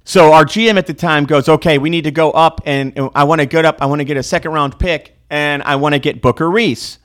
So 0.05 0.33
our 0.33 0.45
GM 0.45 0.79
at 0.79 0.87
the 0.87 0.95
time 0.95 1.27
goes, 1.27 1.49
okay, 1.49 1.79
we 1.79 1.89
need 1.89 2.05
to 2.05 2.11
go 2.11 2.33
up, 2.33 2.61
and 2.67 3.11
I 3.15 3.23
want 3.23 3.41
to 3.41 3.47
get 3.47 3.65
up. 3.65 3.79
I 3.81 3.87
want 3.87 4.01
to 4.01 4.05
get 4.05 4.17
a 4.17 4.23
second 4.23 4.51
round 4.51 4.79
pick, 4.79 5.17
and 5.31 5.63
I 5.63 5.77
want 5.77 5.95
to 5.95 6.01
get 6.01 6.21
Booker 6.21 6.51
Reese, 6.51 6.99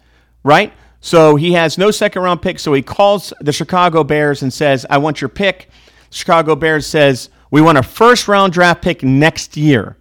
right? 0.43 0.73
So 0.99 1.35
he 1.35 1.53
has 1.53 1.77
no 1.77 1.91
second 1.91 2.23
round 2.23 2.41
pick. 2.41 2.57
So 2.57 2.73
he 2.73 2.81
calls 2.81 3.33
the 3.39 3.51
Chicago 3.51 4.03
Bears 4.03 4.41
and 4.41 4.51
says, 4.51 4.85
I 4.89 4.97
want 4.97 5.21
your 5.21 5.29
pick. 5.29 5.69
Chicago 6.09 6.55
Bears 6.55 6.87
says, 6.87 7.29
we 7.51 7.61
want 7.61 7.77
a 7.77 7.83
first 7.83 8.27
round 8.27 8.53
draft 8.53 8.81
pick 8.81 9.03
next 9.03 9.57
year. 9.57 9.95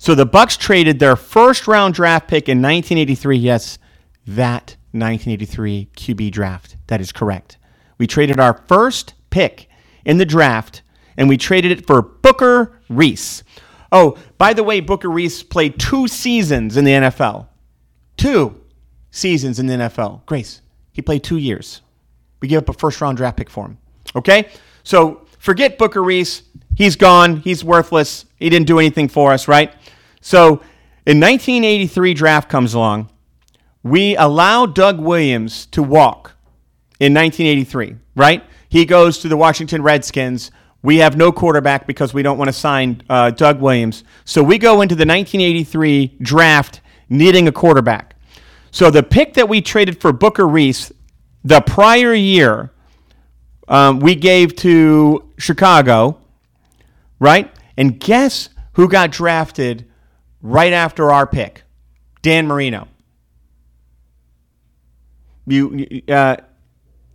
So 0.00 0.14
the 0.14 0.26
Bucs 0.26 0.56
traded 0.56 0.98
their 0.98 1.14
first 1.14 1.68
round 1.68 1.92
draft 1.92 2.26
pick 2.26 2.48
in 2.48 2.62
1983. 2.62 3.36
Yes, 3.36 3.78
that 4.26 4.76
1983 4.92 5.90
QB 5.94 6.32
draft. 6.32 6.76
That 6.86 7.02
is 7.02 7.12
correct. 7.12 7.58
We 7.98 8.06
traded 8.06 8.40
our 8.40 8.64
first 8.66 9.12
pick 9.28 9.68
in 10.06 10.16
the 10.16 10.24
draft 10.24 10.80
and 11.18 11.28
we 11.28 11.36
traded 11.36 11.70
it 11.70 11.86
for 11.86 12.00
Booker 12.00 12.80
Reese. 12.88 13.44
Oh, 13.92 14.16
by 14.38 14.54
the 14.54 14.64
way, 14.64 14.80
Booker 14.80 15.10
Reese 15.10 15.42
played 15.42 15.78
two 15.78 16.08
seasons 16.08 16.78
in 16.78 16.86
the 16.86 16.92
NFL. 16.92 17.48
Two 18.16 18.58
seasons 19.10 19.58
in 19.58 19.66
the 19.66 19.74
NFL. 19.74 20.24
Grace, 20.24 20.62
he 20.92 21.02
played 21.02 21.22
two 21.22 21.36
years. 21.36 21.82
We 22.40 22.48
gave 22.48 22.60
up 22.60 22.70
a 22.70 22.72
first 22.72 23.02
round 23.02 23.18
draft 23.18 23.36
pick 23.36 23.50
for 23.50 23.66
him. 23.66 23.76
Okay? 24.16 24.48
So 24.82 25.26
forget 25.38 25.76
Booker 25.76 26.02
Reese. 26.02 26.44
He's 26.74 26.96
gone. 26.96 27.36
He's 27.40 27.62
worthless. 27.62 28.24
He 28.36 28.48
didn't 28.48 28.66
do 28.66 28.78
anything 28.78 29.08
for 29.08 29.34
us, 29.34 29.46
right? 29.46 29.74
So 30.20 30.62
in 31.06 31.18
1983 31.18 32.14
draft 32.14 32.48
comes 32.48 32.74
along. 32.74 33.10
We 33.82 34.16
allow 34.16 34.66
Doug 34.66 35.00
Williams 35.00 35.66
to 35.66 35.82
walk 35.82 36.36
in 36.98 37.14
1983, 37.14 37.96
right? 38.14 38.44
He 38.68 38.84
goes 38.84 39.18
to 39.18 39.28
the 39.28 39.36
Washington 39.36 39.82
Redskins. 39.82 40.50
We 40.82 40.98
have 40.98 41.16
no 41.16 41.32
quarterback 41.32 41.86
because 41.86 42.12
we 42.12 42.22
don't 42.22 42.38
want 42.38 42.48
to 42.48 42.52
sign 42.52 43.02
uh, 43.08 43.30
Doug 43.30 43.60
Williams. 43.60 44.04
So 44.24 44.42
we 44.42 44.58
go 44.58 44.82
into 44.82 44.94
the 44.94 45.06
1983 45.06 46.18
draft 46.20 46.80
needing 47.08 47.48
a 47.48 47.52
quarterback. 47.52 48.16
So 48.70 48.90
the 48.90 49.02
pick 49.02 49.34
that 49.34 49.48
we 49.48 49.60
traded 49.60 50.00
for 50.00 50.12
Booker 50.12 50.46
Reese 50.46 50.92
the 51.42 51.60
prior 51.60 52.14
year, 52.14 52.70
um, 53.66 54.00
we 54.00 54.14
gave 54.14 54.54
to 54.56 55.30
Chicago, 55.38 56.18
right? 57.18 57.52
And 57.76 57.98
guess 57.98 58.50
who 58.74 58.88
got 58.88 59.10
drafted 59.10 59.89
right 60.42 60.72
after 60.72 61.10
our 61.10 61.26
pick? 61.26 61.62
Dan 62.22 62.46
Marino. 62.46 62.88
You, 65.46 66.02
uh, 66.08 66.36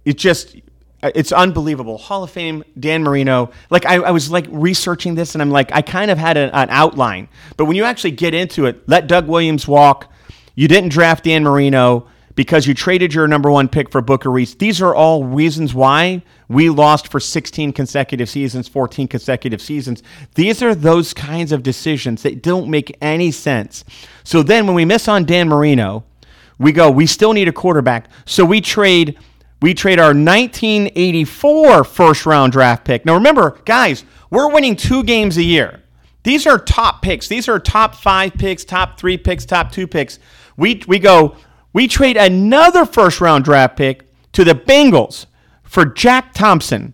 it 0.03 0.17
just 0.17 0.55
uh, 1.03 1.11
it's 1.13 1.31
unbelievable. 1.31 1.97
Hall 1.97 2.23
of 2.23 2.31
Fame, 2.31 2.63
Dan 2.79 3.03
Marino. 3.03 3.51
Like 3.69 3.85
I, 3.85 3.95
I 3.97 4.11
was 4.11 4.31
like 4.31 4.47
researching 4.49 5.15
this, 5.15 5.35
and 5.35 5.41
I'm 5.41 5.51
like, 5.51 5.71
I 5.71 5.81
kind 5.81 6.09
of 6.09 6.17
had 6.17 6.35
an 6.37 6.49
outline, 6.53 7.27
but 7.57 7.65
when 7.65 7.75
you 7.75 7.83
actually 7.83 8.11
get 8.11 8.33
into 8.33 8.65
it, 8.65 8.87
let 8.89 9.07
Doug 9.07 9.27
Williams 9.27 9.67
walk. 9.67 10.11
You 10.55 10.67
didn't 10.67 10.89
draft 10.89 11.25
Dan 11.25 11.43
Marino 11.43 12.07
because 12.35 12.67
you 12.67 12.73
traded 12.73 13.13
your 13.13 13.27
number 13.27 13.49
one 13.49 13.67
pick 13.67 13.89
for 13.89 14.01
Booker 14.01 14.29
Reese. 14.29 14.55
These 14.55 14.81
are 14.81 14.93
all 14.93 15.23
reasons 15.23 15.73
why 15.73 16.21
we 16.47 16.69
lost 16.69 17.09
for 17.09 17.19
16 17.19 17.71
consecutive 17.73 18.29
seasons, 18.29 18.67
14 18.67 19.07
consecutive 19.07 19.61
seasons. 19.61 20.03
These 20.35 20.61
are 20.61 20.75
those 20.75 21.13
kinds 21.13 21.51
of 21.51 21.63
decisions 21.63 22.23
that 22.23 22.43
don't 22.43 22.69
make 22.69 22.97
any 23.01 23.31
sense. 23.31 23.85
So 24.23 24.43
then 24.43 24.67
when 24.67 24.75
we 24.75 24.85
miss 24.85 25.07
on 25.07 25.23
Dan 25.23 25.47
Marino, 25.47 26.03
we 26.59 26.71
go, 26.71 26.91
we 26.91 27.05
still 27.05 27.33
need 27.33 27.47
a 27.47 27.53
quarterback. 27.53 28.09
So 28.25 28.45
we 28.45 28.61
trade 28.61 29.17
we 29.61 29.73
trade 29.73 29.99
our 29.99 30.07
1984 30.13 31.85
first 31.85 32.25
round 32.25 32.51
draft 32.51 32.83
pick. 32.83 33.05
Now 33.05 33.15
remember, 33.15 33.57
guys, 33.65 34.03
we're 34.29 34.51
winning 34.51 34.75
two 34.75 35.03
games 35.03 35.37
a 35.37 35.43
year. 35.43 35.81
These 36.23 36.45
are 36.45 36.59
top 36.59 37.01
picks. 37.01 37.27
These 37.27 37.47
are 37.47 37.57
top 37.57 37.95
five 37.95 38.33
picks, 38.33 38.65
top 38.65 38.99
three 38.99 39.17
picks, 39.17 39.45
top 39.45 39.71
two 39.71 39.87
picks. 39.87 40.19
We, 40.57 40.83
we 40.87 40.99
go, 40.99 41.35
we 41.75 41.89
trade 41.89 42.15
another 42.15 42.85
first 42.85 43.19
round 43.19 43.43
draft 43.43 43.75
pick 43.75 44.05
to 44.31 44.45
the 44.45 44.55
Bengals 44.55 45.25
for 45.61 45.85
Jack 45.85 46.33
Thompson. 46.33 46.93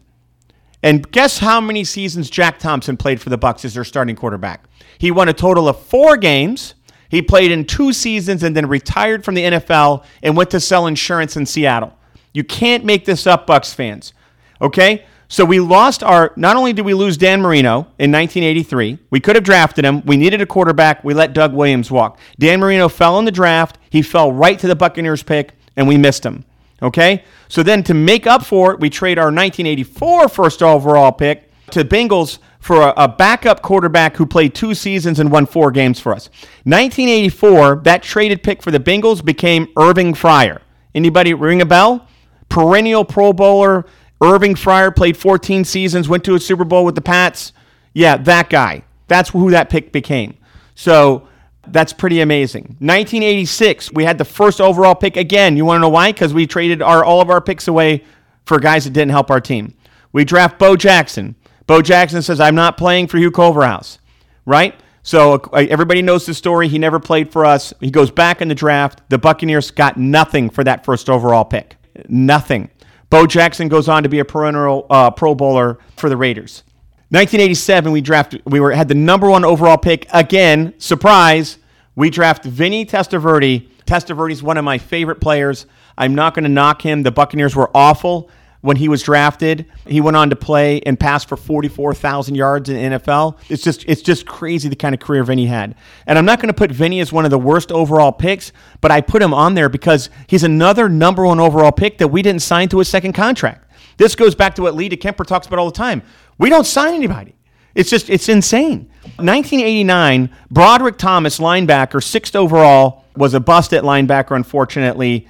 And 0.82 1.10
guess 1.12 1.38
how 1.38 1.62
many 1.62 1.84
seasons 1.84 2.32
Jack 2.32 2.58
Thompson 2.58 2.98
played 2.98 3.22
for 3.22 3.30
the 3.30 3.38
Bucs 3.38 3.64
as 3.64 3.76
their 3.76 3.84
starting 3.84 4.16
quarterback? 4.16 4.66
He 4.98 5.12
won 5.12 5.30
a 5.30 5.34
total 5.34 5.70
of 5.70 5.80
four 5.80 6.18
games. 6.18 6.74
He 7.10 7.22
played 7.22 7.52
in 7.52 7.66
two 7.66 7.94
seasons 7.94 8.42
and 8.42 8.58
then 8.58 8.66
retired 8.66 9.24
from 9.24 9.36
the 9.36 9.44
NFL 9.44 10.04
and 10.24 10.36
went 10.36 10.50
to 10.50 10.60
sell 10.60 10.88
insurance 10.88 11.38
in 11.38 11.46
Seattle. 11.46 11.96
You 12.34 12.44
can't 12.44 12.84
make 12.84 13.06
this 13.06 13.28
up, 13.28 13.46
Bucs 13.46 13.76
fans. 13.76 14.14
Okay? 14.60 15.06
So 15.32 15.46
we 15.46 15.62
lost 15.62 16.04
our 16.04 16.34
not 16.36 16.58
only 16.58 16.74
did 16.74 16.84
we 16.84 16.94
lose 16.94 17.16
Dan 17.16 17.42
Marino 17.42 17.88
in 17.98 18.12
1983, 18.12 19.00
we 19.12 19.22
could 19.22 19.38
have 19.38 19.46
drafted 19.46 19.86
him. 19.86 20.02
We 20.06 20.18
needed 20.18 20.42
a 20.42 20.46
quarterback. 20.46 21.06
We 21.06 21.14
let 21.14 21.32
Doug 21.32 21.54
Williams 21.54 21.90
walk. 21.90 22.20
Dan 22.38 22.60
Marino 22.60 22.90
fell 22.90 23.18
in 23.18 23.24
the 23.24 23.32
draft. 23.32 23.78
He 23.90 24.02
fell 24.02 24.34
right 24.34 24.60
to 24.60 24.68
the 24.68 24.76
Buccaneers 24.76 25.24
pick 25.24 25.54
and 25.78 25.88
we 25.88 25.96
missed 25.96 26.26
him. 26.26 26.44
Okay? 26.82 27.24
So 27.48 27.64
then 27.64 27.82
to 27.84 27.94
make 27.94 28.28
up 28.28 28.44
for 28.44 28.74
it, 28.74 28.82
we 28.82 28.90
trade 28.90 29.18
our 29.18 29.28
1984 29.28 30.28
first 30.28 30.62
overall 30.62 31.14
pick 31.14 31.50
to 31.68 31.86
Bengals 31.86 32.40
for 32.60 32.82
a, 32.82 32.94
a, 32.98 33.08
backup 33.08 33.62
quarterback 33.62 34.18
who 34.18 34.26
played 34.26 34.54
two 34.54 34.76
seasons 34.76 35.22
and 35.22 35.32
won 35.32 35.46
four 35.46 35.72
games 35.72 35.98
for 35.98 36.14
us. 36.14 36.28
1984, 36.66 37.78
that 37.86 38.04
traded 38.04 38.44
pick 38.44 38.62
for 38.62 38.72
the 38.72 38.82
Bengals 38.82 39.24
became 39.24 39.70
Irving 39.78 40.14
Fryar. 40.14 40.60
Anybody 40.94 41.34
ring 41.34 41.62
a 41.62 41.66
bell? 41.66 42.06
perennial 42.52 43.04
Pro 43.04 43.34
Bowler. 43.34 43.86
Irving 44.22 44.56
Fryar 44.56 44.96
played 44.96 45.18
14 45.18 45.66
seasons, 45.66 46.08
went 46.08 46.24
to 46.25 46.36
a 46.36 46.40
Super 46.40 46.63
Bowl 46.63 46.86
with 46.86 46.96
the 46.96 47.01
Pats. 47.01 47.54
Yeah, 47.94 48.18
that 48.18 48.50
guy. 48.50 48.84
That's 49.08 49.30
who 49.30 49.51
that 49.51 49.70
pick 49.70 49.92
became. 49.92 50.38
So 50.75 51.28
that's 51.68 51.92
pretty 51.92 52.22
amazing. 52.22 52.63
1986, 52.80 53.92
we 53.94 54.04
had 54.04 54.18
the 54.18 54.25
first 54.25 54.62
overall 54.62 54.96
pick 54.96 55.18
again. 55.18 55.58
You 55.58 55.66
want 55.66 55.78
to 55.78 55.82
know 55.82 55.90
why? 55.90 56.12
Because 56.12 56.34
we 56.34 56.48
traded 56.48 56.82
our 56.82 57.04
all 57.04 57.22
of 57.22 57.30
our 57.30 57.42
picks 57.42 57.68
away 57.68 58.04
for 58.46 58.60
guys 58.60 58.86
that 58.86 58.92
didn't 58.92 59.12
help 59.12 59.30
our 59.30 59.42
team. 59.42 59.75
We 60.12 60.24
draft 60.24 60.60
Bo 60.60 60.75
Jackson. 60.75 61.36
Bo 61.68 61.82
Jackson 61.82 62.22
says, 62.22 62.40
I'm 62.40 62.56
not 62.56 62.78
playing 62.78 63.08
for 63.08 63.18
Hugh 63.18 63.32
Culverhouse, 63.32 64.00
right? 64.46 64.75
So 65.04 65.36
uh, 65.36 65.66
everybody 65.70 66.01
knows 66.01 66.25
the 66.25 66.34
story. 66.34 66.68
He 66.68 66.78
never 66.78 67.00
played 67.00 67.32
for 67.32 67.46
us. 67.46 67.74
He 67.80 67.90
goes 67.90 68.12
back 68.12 68.42
in 68.42 68.48
the 68.48 68.56
draft. 68.56 69.01
The 69.10 69.18
Buccaneers 69.18 69.72
got 69.72 69.98
nothing 69.98 70.50
for 70.50 70.63
that 70.63 70.86
first 70.86 71.10
overall 71.10 71.46
pick. 71.46 71.78
Nothing. 72.08 72.70
Bo 73.12 73.27
Jackson 73.27 73.68
goes 73.68 73.89
on 73.89 74.03
to 74.03 74.10
be 74.10 74.20
a 74.20 74.25
perennial 74.25 74.88
uh, 74.89 75.12
Pro 75.12 75.36
Bowler 75.36 75.77
for 75.98 76.10
the 76.10 76.15
Raiders. 76.15 76.63
1987, 77.10 77.91
we 77.91 78.00
drafted. 78.00 78.41
We 78.46 78.62
were 78.62 78.72
had 78.72 78.88
the 78.88 78.96
number 78.96 79.30
one 79.30 79.44
overall 79.44 79.77
pick 79.77 80.08
again. 80.13 80.74
Surprise! 80.80 81.58
We 81.94 82.10
draft 82.10 82.46
Vinny 82.46 82.86
Testaverde. 82.86 83.68
Testaverde's 83.86 84.41
one 84.41 84.58
of 84.58 84.63
my 84.63 84.77
favorite 84.77 85.20
players. 85.20 85.65
I'm 85.98 86.15
not 86.15 86.34
going 86.34 86.46
to 86.46 86.50
knock 86.50 86.82
him. 86.82 87.03
The 87.03 87.12
Buccaneers 87.12 87.53
were 87.53 87.70
awful 87.75 88.30
when 88.62 88.77
he 88.77 88.88
was 88.88 89.03
drafted. 89.03 89.65
He 89.86 90.00
went 90.01 90.15
on 90.15 90.30
to 90.30 90.36
play 90.36 90.82
and 90.82 91.00
pass 91.00 91.24
for 91.24 91.36
44,000 91.36 92.36
yards 92.36 92.70
in 92.70 92.91
NFL. 92.94 93.38
It's 93.50 93.63
just 93.63 93.84
it's 93.86 94.01
just 94.01 94.25
crazy 94.25 94.70
the 94.70 94.75
kind 94.75 94.96
of 94.96 95.01
career 95.01 95.24
Vinny 95.24 95.48
had. 95.48 95.75
And 96.08 96.18
I'm 96.18 96.25
not 96.25 96.39
going 96.39 96.48
to 96.48 96.53
put 96.53 96.72
Vinny 96.72 97.00
as 97.00 97.12
one 97.12 97.25
of 97.25 97.32
the 97.32 97.39
worst 97.39 97.72
overall 97.72 98.12
picks, 98.12 98.51
but 98.80 98.91
I 98.91 99.01
put 99.01 99.22
him 99.22 99.34
on 99.34 99.56
there 99.56 99.70
because 99.70 100.10
he's 100.27 100.44
another 100.44 100.88
number 100.88 101.25
one 101.25 101.39
overall 101.39 101.72
pick 101.72 101.98
that 101.98 102.08
we 102.08 102.22
didn't 102.22 102.41
sign 102.41 102.70
to 102.70 102.80
a 102.80 102.86
second 102.86 103.13
contract. 103.13 103.70
This 103.98 104.15
goes 104.15 104.36
back 104.36 104.56
to 104.56 104.62
what 104.62 104.75
Lee 104.75 104.89
DeKemper 104.89 105.25
talks 105.25 105.48
about 105.48 105.60
all 105.60 105.65
the 105.65 105.77
time. 105.77 106.01
We 106.38 106.50
don't 106.50 106.65
sign 106.65 106.94
anybody. 106.94 107.36
It's 107.75 107.89
just 107.89 108.10
it's 108.10 108.30
insane. 108.30 108.89
1989, 109.18 110.30
Broderick 110.50 110.98
Thomas, 110.98 111.39
linebacker, 111.39 112.03
sixth 112.03 112.36
overall, 112.36 113.06
was 113.15 113.34
a 113.34 113.39
bust 113.39 113.74
at 113.74 113.84
linebacker, 113.84 114.36
unfortunately. 114.36 115.27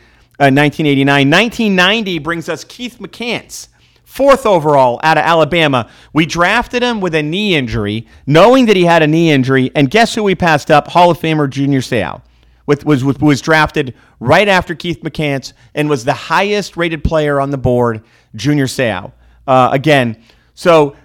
1989. 0.49 1.11
Uh, 1.11 1.37
1990 1.37 2.19
brings 2.19 2.49
us 2.49 2.63
Keith 2.63 2.97
McCants, 2.99 3.67
fourth 4.03 4.45
overall 4.45 4.99
out 5.03 5.17
of 5.17 5.23
Alabama. 5.23 5.89
We 6.13 6.25
drafted 6.25 6.81
him 6.81 7.01
with 7.01 7.13
a 7.15 7.21
knee 7.21 7.55
injury, 7.55 8.07
knowing 8.25 8.65
that 8.65 8.75
he 8.75 8.85
had 8.85 9.03
a 9.03 9.07
knee 9.07 9.31
injury, 9.31 9.71
and 9.75 9.89
guess 9.89 10.15
who 10.15 10.23
we 10.23 10.35
passed 10.35 10.71
up? 10.71 10.87
Hall 10.87 11.11
of 11.11 11.19
Famer 11.19 11.49
Junior 11.49 11.81
Seau. 11.81 12.21
With, 12.67 12.85
was, 12.85 13.03
was 13.03 13.41
drafted 13.41 13.95
right 14.19 14.47
after 14.47 14.75
Keith 14.75 15.01
McCants 15.01 15.53
and 15.75 15.89
was 15.89 16.05
the 16.05 16.13
highest 16.13 16.77
rated 16.77 17.03
player 17.03 17.39
on 17.41 17.49
the 17.49 17.57
board, 17.57 18.03
Junior 18.35 18.67
Seau. 18.67 19.11
Uh, 19.45 19.69
again, 19.73 20.23
so 20.53 20.95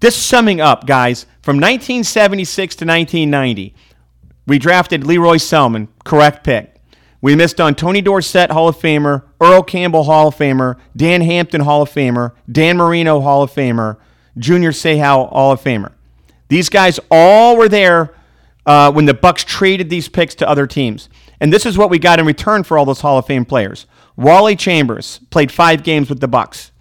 this 0.00 0.16
summing 0.16 0.60
up, 0.60 0.86
guys, 0.86 1.24
from 1.40 1.56
1976 1.56 2.76
to 2.76 2.84
1990, 2.84 3.74
we 4.46 4.58
drafted 4.58 5.06
Lee 5.06 5.16
Roy 5.16 5.36
Selmon, 5.36 5.88
correct 6.04 6.44
pick. 6.44 6.73
We 7.24 7.34
missed 7.34 7.58
on 7.58 7.74
Tony 7.74 8.02
Dorsett, 8.02 8.50
Hall 8.50 8.68
of 8.68 8.76
Famer, 8.76 9.22
Earl 9.40 9.62
Campbell, 9.62 10.02
Hall 10.02 10.28
of 10.28 10.36
Famer, 10.36 10.76
Dan 10.94 11.22
Hampton, 11.22 11.62
Hall 11.62 11.80
of 11.80 11.88
Famer, 11.88 12.32
Dan 12.52 12.76
Marino, 12.76 13.22
Hall 13.22 13.42
of 13.42 13.50
Famer, 13.50 13.96
Junior 14.36 14.72
Seau, 14.72 15.30
Hall 15.30 15.52
of 15.52 15.58
Famer. 15.58 15.92
These 16.48 16.68
guys 16.68 17.00
all 17.10 17.56
were 17.56 17.70
there 17.70 18.14
uh, 18.66 18.92
when 18.92 19.06
the 19.06 19.14
Bucs 19.14 19.42
traded 19.42 19.88
these 19.88 20.06
picks 20.06 20.34
to 20.34 20.46
other 20.46 20.66
teams. 20.66 21.08
And 21.40 21.50
this 21.50 21.64
is 21.64 21.78
what 21.78 21.88
we 21.88 21.98
got 21.98 22.20
in 22.20 22.26
return 22.26 22.62
for 22.62 22.76
all 22.76 22.84
those 22.84 23.00
Hall 23.00 23.16
of 23.16 23.26
Fame 23.26 23.46
players. 23.46 23.86
Wally 24.16 24.54
Chambers 24.54 25.20
played 25.30 25.50
five 25.50 25.82
games 25.82 26.10
with 26.10 26.20
the 26.20 26.28
Bucs. 26.28 26.72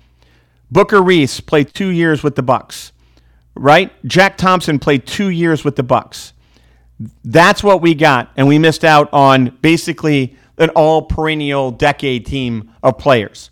Booker 0.70 1.02
Reese 1.02 1.40
played 1.40 1.74
two 1.74 1.88
years 1.88 2.22
with 2.22 2.36
the 2.36 2.44
Bucs. 2.44 2.92
Right? 3.56 3.94
Jack 4.06 4.36
Thompson 4.36 4.78
played 4.78 5.08
two 5.08 5.30
years 5.30 5.64
with 5.64 5.78
the 5.78 5.86
Bucs. 5.86 6.33
That's 7.24 7.64
what 7.64 7.82
we 7.82 7.96
got, 7.96 8.32
and 8.36 8.48
we 8.48 8.60
missed 8.60 8.84
out 8.84 9.10
on 9.14 9.58
basically 9.62 10.36
an 10.58 10.70
all 10.70 11.02
perennial 11.02 11.72
decade 11.72 12.26
team 12.26 12.72
of 12.84 12.98
players. 12.98 13.50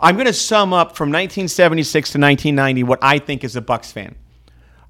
I'm 0.00 0.16
going 0.16 0.26
to 0.26 0.32
sum 0.32 0.72
up 0.72 0.96
from 0.96 1.08
1976 1.08 2.12
to 2.12 2.18
1990 2.18 2.82
what 2.82 2.98
I 3.02 3.18
think 3.18 3.44
is 3.44 3.56
a 3.56 3.62
Bucs 3.62 3.92
fan. 3.92 4.16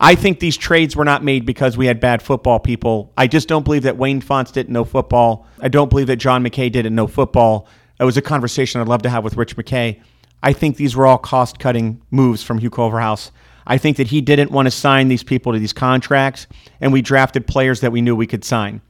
I 0.01 0.17
think 0.17 0.41
these 0.41 0.57
trades 0.57 0.97
were 0.97 1.05
not 1.05 1.23
made 1.23 1.47
because 1.47 1.77
we 1.77 1.87
had 1.87 2.01
bad 2.01 2.21
football 2.21 2.59
people. 2.59 3.13
I 3.17 3.27
just 3.27 3.49
don't 3.49 3.65
believe 3.65 3.85
that 3.85 3.97
Wayne 3.97 4.21
Fontes 4.21 4.53
didn't 4.53 4.73
know 4.73 4.85
football. 4.85 5.47
I 5.61 5.69
don't 5.69 5.89
believe 5.89 6.09
that 6.09 6.17
John 6.17 6.45
McKay 6.45 6.71
didn't 6.71 6.95
know 6.95 7.07
football. 7.07 7.69
It 8.01 8.05
was 8.05 8.17
a 8.17 8.23
conversation 8.23 8.81
I'd 8.81 8.89
love 8.89 9.03
to 9.03 9.09
have 9.09 9.25
with 9.25 9.37
Rich 9.37 9.57
McKay. 9.57 10.01
I 10.43 10.53
think 10.53 10.77
these 10.77 10.97
were 10.97 11.07
all 11.07 11.17
cost 11.17 11.59
cutting 11.59 12.03
moves 12.11 12.43
from 12.43 12.59
Hugh 12.59 12.71
Culverhouse. 12.71 13.31
I 13.67 13.79
think 13.79 13.97
that 13.97 14.09
he 14.09 14.21
didn't 14.21 14.51
want 14.51 14.67
to 14.67 14.71
sign 14.71 15.09
these 15.09 15.23
people 15.23 15.53
to 15.53 15.59
these 15.59 15.73
contracts, 15.73 16.47
and 16.81 16.93
we 16.93 17.03
drafted 17.03 17.47
players 17.47 17.81
that 17.81 17.93
we 17.93 18.03
knew 18.03 18.15
we 18.15 18.27
could 18.27 18.45
sign. 18.45 18.81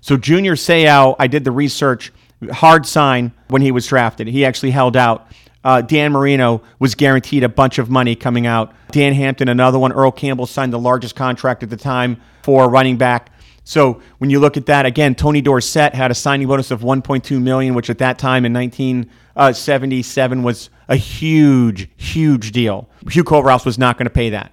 So 0.00 0.16
Junior 0.16 0.54
Seau, 0.54 1.14
I 1.18 1.26
did 1.26 1.44
the 1.44 1.52
research, 1.52 2.12
hard 2.50 2.86
sign 2.86 3.32
when 3.48 3.62
he 3.62 3.70
was 3.70 3.86
drafted. 3.86 4.26
He 4.26 4.44
actually 4.44 4.72
held 4.72 4.96
out. 4.96 5.28
Uh, 5.64 5.80
Dan 5.80 6.10
Marino 6.12 6.62
was 6.80 6.96
guaranteed 6.96 7.44
a 7.44 7.48
bunch 7.48 7.78
of 7.78 7.88
money 7.88 8.16
coming 8.16 8.46
out. 8.46 8.74
Dan 8.90 9.12
Hampton, 9.14 9.48
another 9.48 9.78
one. 9.78 9.92
Earl 9.92 10.10
Campbell 10.10 10.46
signed 10.46 10.72
the 10.72 10.78
largest 10.78 11.14
contract 11.14 11.62
at 11.62 11.70
the 11.70 11.76
time 11.76 12.20
for 12.42 12.68
running 12.68 12.96
back. 12.96 13.30
So 13.64 14.00
when 14.18 14.30
you 14.30 14.40
look 14.40 14.56
at 14.56 14.66
that 14.66 14.86
again, 14.86 15.14
Tony 15.14 15.40
Dorsett 15.40 15.94
had 15.94 16.10
a 16.10 16.14
signing 16.14 16.48
bonus 16.48 16.70
of 16.70 16.80
1.2 16.80 17.40
million, 17.40 17.74
which 17.74 17.90
at 17.90 17.98
that 17.98 18.18
time 18.18 18.44
in 18.44 18.52
1977 18.52 20.42
was 20.42 20.70
a 20.88 20.96
huge, 20.96 21.88
huge 21.96 22.52
deal. 22.52 22.88
Hugh 23.08 23.24
Culverhouse 23.24 23.64
was 23.64 23.78
not 23.78 23.98
going 23.98 24.06
to 24.06 24.10
pay 24.10 24.30
that. 24.30 24.52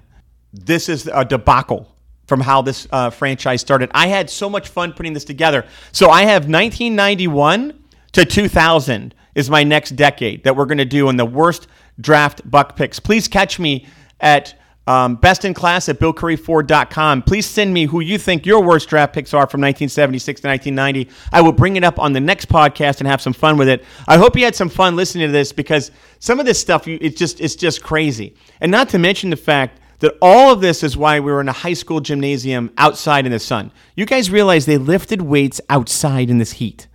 This 0.53 0.89
is 0.89 1.09
a 1.11 1.25
debacle 1.25 1.95
from 2.27 2.41
how 2.41 2.61
this 2.61 2.87
uh, 2.91 3.09
franchise 3.09 3.61
started. 3.61 3.89
I 3.93 4.07
had 4.07 4.29
so 4.29 4.49
much 4.49 4.69
fun 4.69 4.93
putting 4.93 5.13
this 5.13 5.25
together. 5.25 5.65
So 5.91 6.09
I 6.09 6.21
have 6.21 6.43
1991 6.43 7.73
to 8.11 8.25
2000 8.25 9.15
is 9.35 9.49
my 9.49 9.63
next 9.63 9.91
decade 9.91 10.43
that 10.43 10.55
we're 10.55 10.65
going 10.65 10.79
to 10.79 10.85
do 10.85 11.09
in 11.09 11.17
the 11.17 11.25
worst 11.25 11.67
draft 11.99 12.49
buck 12.49 12.75
picks. 12.75 12.99
Please 12.99 13.27
catch 13.27 13.59
me 13.59 13.87
at 14.19 14.58
um, 14.87 15.15
best 15.15 15.45
in 15.45 15.53
class 15.53 15.87
at 15.87 15.99
billcurrieford.com. 15.99 17.21
Please 17.23 17.45
send 17.45 17.73
me 17.73 17.85
who 17.85 17.99
you 17.99 18.17
think 18.17 18.45
your 18.45 18.63
worst 18.63 18.89
draft 18.89 19.13
picks 19.13 19.33
are 19.33 19.45
from 19.47 19.61
1976 19.61 20.41
to 20.41 20.47
1990. 20.47 21.13
I 21.31 21.41
will 21.41 21.51
bring 21.51 21.75
it 21.75 21.83
up 21.83 21.99
on 21.99 22.13
the 22.13 22.19
next 22.19 22.49
podcast 22.49 22.99
and 22.99 23.07
have 23.07 23.21
some 23.21 23.33
fun 23.33 23.57
with 23.57 23.69
it. 23.69 23.83
I 24.07 24.17
hope 24.17 24.35
you 24.35 24.43
had 24.43 24.55
some 24.55 24.69
fun 24.69 24.95
listening 24.95 25.27
to 25.27 25.31
this 25.31 25.51
because 25.51 25.91
some 26.17 26.39
of 26.39 26.45
this 26.45 26.59
stuff, 26.59 26.87
it's 26.87 27.17
just, 27.17 27.39
it's 27.39 27.55
just 27.55 27.83
crazy. 27.83 28.35
And 28.61 28.71
not 28.71 28.89
to 28.89 28.99
mention 28.99 29.29
the 29.29 29.35
fact 29.35 29.79
that 29.99 30.15
all 30.21 30.51
of 30.51 30.61
this 30.61 30.81
is 30.81 30.97
why 30.97 31.19
we 31.19 31.31
were 31.31 31.41
in 31.41 31.49
a 31.49 31.53
high 31.53 31.73
school 31.73 31.99
gymnasium 31.99 32.71
outside 32.77 33.25
in 33.25 33.31
the 33.31 33.39
sun. 33.39 33.71
You 33.95 34.05
guys 34.05 34.31
realize 34.31 34.65
they 34.65 34.77
lifted 34.77 35.21
weights 35.21 35.61
outside 35.69 36.29
in 36.29 36.37
this 36.37 36.53
heat. 36.53 36.87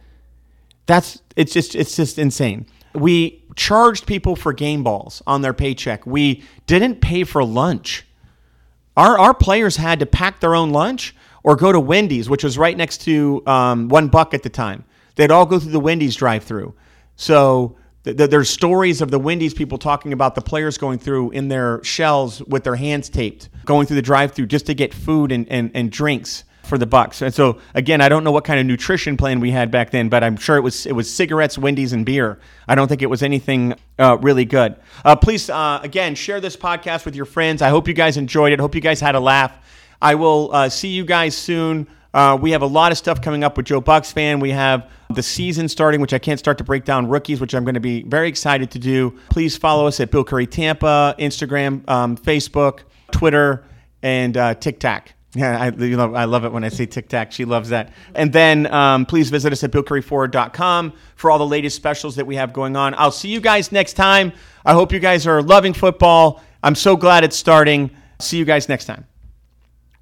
That's 0.87 1.23
it's 1.37 1.53
just 1.53 1.75
it's 1.75 1.97
just 1.97 2.19
insane. 2.19 2.67
We 2.95 3.43
charged 3.57 4.07
people 4.07 4.37
for 4.37 4.53
game 4.53 4.83
balls 4.83 5.23
on 5.27 5.43
their 5.43 5.53
paycheck. 5.53 6.07
We 6.07 6.43
didn't 6.67 7.01
pay 7.01 7.25
for 7.25 7.45
lunch. 7.45 8.05
Our 8.97 9.19
our 9.19 9.35
players 9.35 9.77
had 9.77 10.01
to 10.01 10.07
pack 10.07 10.41
their 10.41 10.55
own 10.55 10.71
lunch 10.71 11.15
or 11.43 11.57
go 11.57 11.73
to 11.73 11.81
Wendy's, 11.81 12.29
which 12.29 12.45
was 12.45 12.57
right 12.57 12.77
next 12.77 13.03
to 13.03 13.43
um, 13.47 13.89
one 13.89 14.09
buck 14.09 14.35
at 14.35 14.43
the 14.43 14.49
time. 14.49 14.85
They'd 15.17 15.31
all 15.31 15.47
go 15.47 15.59
through 15.59 15.73
the 15.73 15.81
Wendy's 15.81 16.17
drive-through. 16.17 16.75
So 17.17 17.77
th- 18.05 18.17
th- 18.17 18.31
there's 18.31 18.49
stories 18.49 19.01
of 19.03 19.11
the 19.11 19.19
Wendy's 19.19 19.55
people 19.55 19.79
talking 19.79 20.13
about 20.13 20.35
the 20.35 20.41
players 20.41 20.79
going 20.79 20.99
through 20.99 21.31
in 21.33 21.49
their 21.49 21.85
shells 21.85 22.43
with 22.45 22.65
their 22.65 22.77
hands 22.77 23.09
taped, 23.09 23.51
going 23.65 23.87
through 23.87 23.97
the 23.97 24.03
drive-through 24.03 24.47
just 24.47 24.67
to 24.67 24.75
get 24.75 24.95
food 24.95 25.31
and, 25.33 25.49
and, 25.49 25.71
and 25.75 25.93
drinks 25.93 26.45
for 26.67 26.79
the 26.79 26.87
Bucs. 26.87 27.23
And 27.23 27.33
so 27.33 27.59
again, 27.75 28.01
I 28.01 28.09
don't 28.09 28.25
know 28.25 28.33
what 28.33 28.45
kind 28.45 28.61
of 28.61 28.67
nutrition 28.67 29.17
plan 29.17 29.41
we 29.41 29.51
had 29.51 29.71
back 29.71 29.91
then, 29.91 30.09
but 30.09 30.25
I'm 30.25 30.37
sure 30.37 30.57
it 30.57 30.63
was 30.63 30.87
it 30.87 30.93
was 30.93 31.13
cigarettes, 31.13 31.59
Wendy's, 31.59 31.93
and 31.93 32.05
beer. 32.05 32.39
I 32.69 32.75
don't 32.75 32.89
think 32.89 33.03
it 33.03 33.11
was 33.11 33.23
anything 33.23 33.75
uh, 33.99 34.19
really 34.21 34.45
good. 34.45 34.77
Uh, 35.05 35.17
please, 35.17 35.51
uh, 35.51 35.81
again, 35.83 36.15
share 36.15 36.41
this 36.41 36.57
podcast 36.57 37.05
with 37.05 37.15
your 37.15 37.27
friends. 37.27 37.63
I 37.63 37.69
hope 37.69 37.89
you 37.89 37.95
guys 37.95 38.17
enjoyed 38.17 38.53
it. 38.53 38.61
Hope 38.61 38.75
you 38.75 38.81
guys 38.81 39.01
had 39.01 39.15
a 39.15 39.21
laugh. 39.21 39.53
I 40.01 40.15
will 40.15 40.51
uh, 40.53 40.69
see 40.69 40.89
you 40.89 41.05
guys 41.05 41.37
soon. 41.37 41.87
Uh, 42.13 42.39
we 42.41 42.53
have 42.53 42.63
a 42.63 42.67
lot 42.67 42.93
of 42.93 42.99
stuff 42.99 43.21
coming 43.21 43.43
up 43.43 43.57
with 43.57 43.67
Joe 43.67 43.81
Bucs 43.81 44.13
fan. 44.13 44.39
We 44.39 44.51
have 44.51 44.89
the 45.11 45.23
season 45.23 45.69
starting, 45.69 46.01
which 46.01 46.13
I 46.13 46.19
can't 46.19 46.39
start 46.39 46.59
to 46.59 46.65
break 46.65 46.85
down 46.85 47.09
rookies, 47.09 47.41
which 47.41 47.55
I'm 47.55 47.65
going 47.65 47.75
to 47.75 47.81
be 47.81 48.03
very 48.05 48.29
excited 48.29 48.71
to 48.73 48.79
do. 48.79 49.19
Please 49.31 49.57
follow 49.57 49.87
us 49.89 49.99
at 49.99 50.13
Bill 50.13 50.23
Currie 50.23 50.47
Tampa, 50.47 51.17
Instagram, 51.19 51.89
um, 51.89 52.17
Facebook, 52.17 52.81
Twitter, 53.11 53.65
and 54.03 54.37
uh, 54.37 54.55
TikTok. 54.55 55.13
Yeah, 55.35 55.61
I, 55.61 55.69
you 55.71 55.97
know, 55.97 56.15
I 56.15 56.27
love 56.27 56.45
it 56.45 56.53
when 56.53 56.63
I 56.63 56.69
say 56.69 56.87
Tic 56.87 57.09
Tac. 57.09 57.33
She 57.33 57.45
loves 57.45 57.71
that. 57.71 57.93
And 58.15 58.33
then 58.33 58.73
um, 58.73 59.05
please 59.05 59.31
visit 59.31 59.53
us 59.53 59.65
at 59.65 59.73
BillCurryForward.com 59.73 60.93
for 61.17 61.31
all 61.31 61.39
the 61.39 61.47
latest 61.47 61.75
specials 61.77 62.17
that 62.17 62.27
we 62.27 62.37
have 62.37 62.53
going 62.53 62.77
on. 62.77 62.95
I'll 62.97 63.11
see 63.11 63.29
you 63.29 63.41
guys 63.41 63.73
next 63.73 63.95
time. 63.95 64.33
I 64.65 64.75
hope 64.75 64.93
you 64.93 65.01
guys 65.01 65.27
are 65.27 65.43
loving 65.43 65.73
football. 65.73 66.41
I'm 66.63 66.77
so 66.77 66.97
glad 66.97 67.25
it's 67.25 67.37
starting. 67.37 67.91
See 68.21 68.39
you 68.39 68.45
guys 68.45 68.69
next 68.69 68.85
time. 68.85 69.07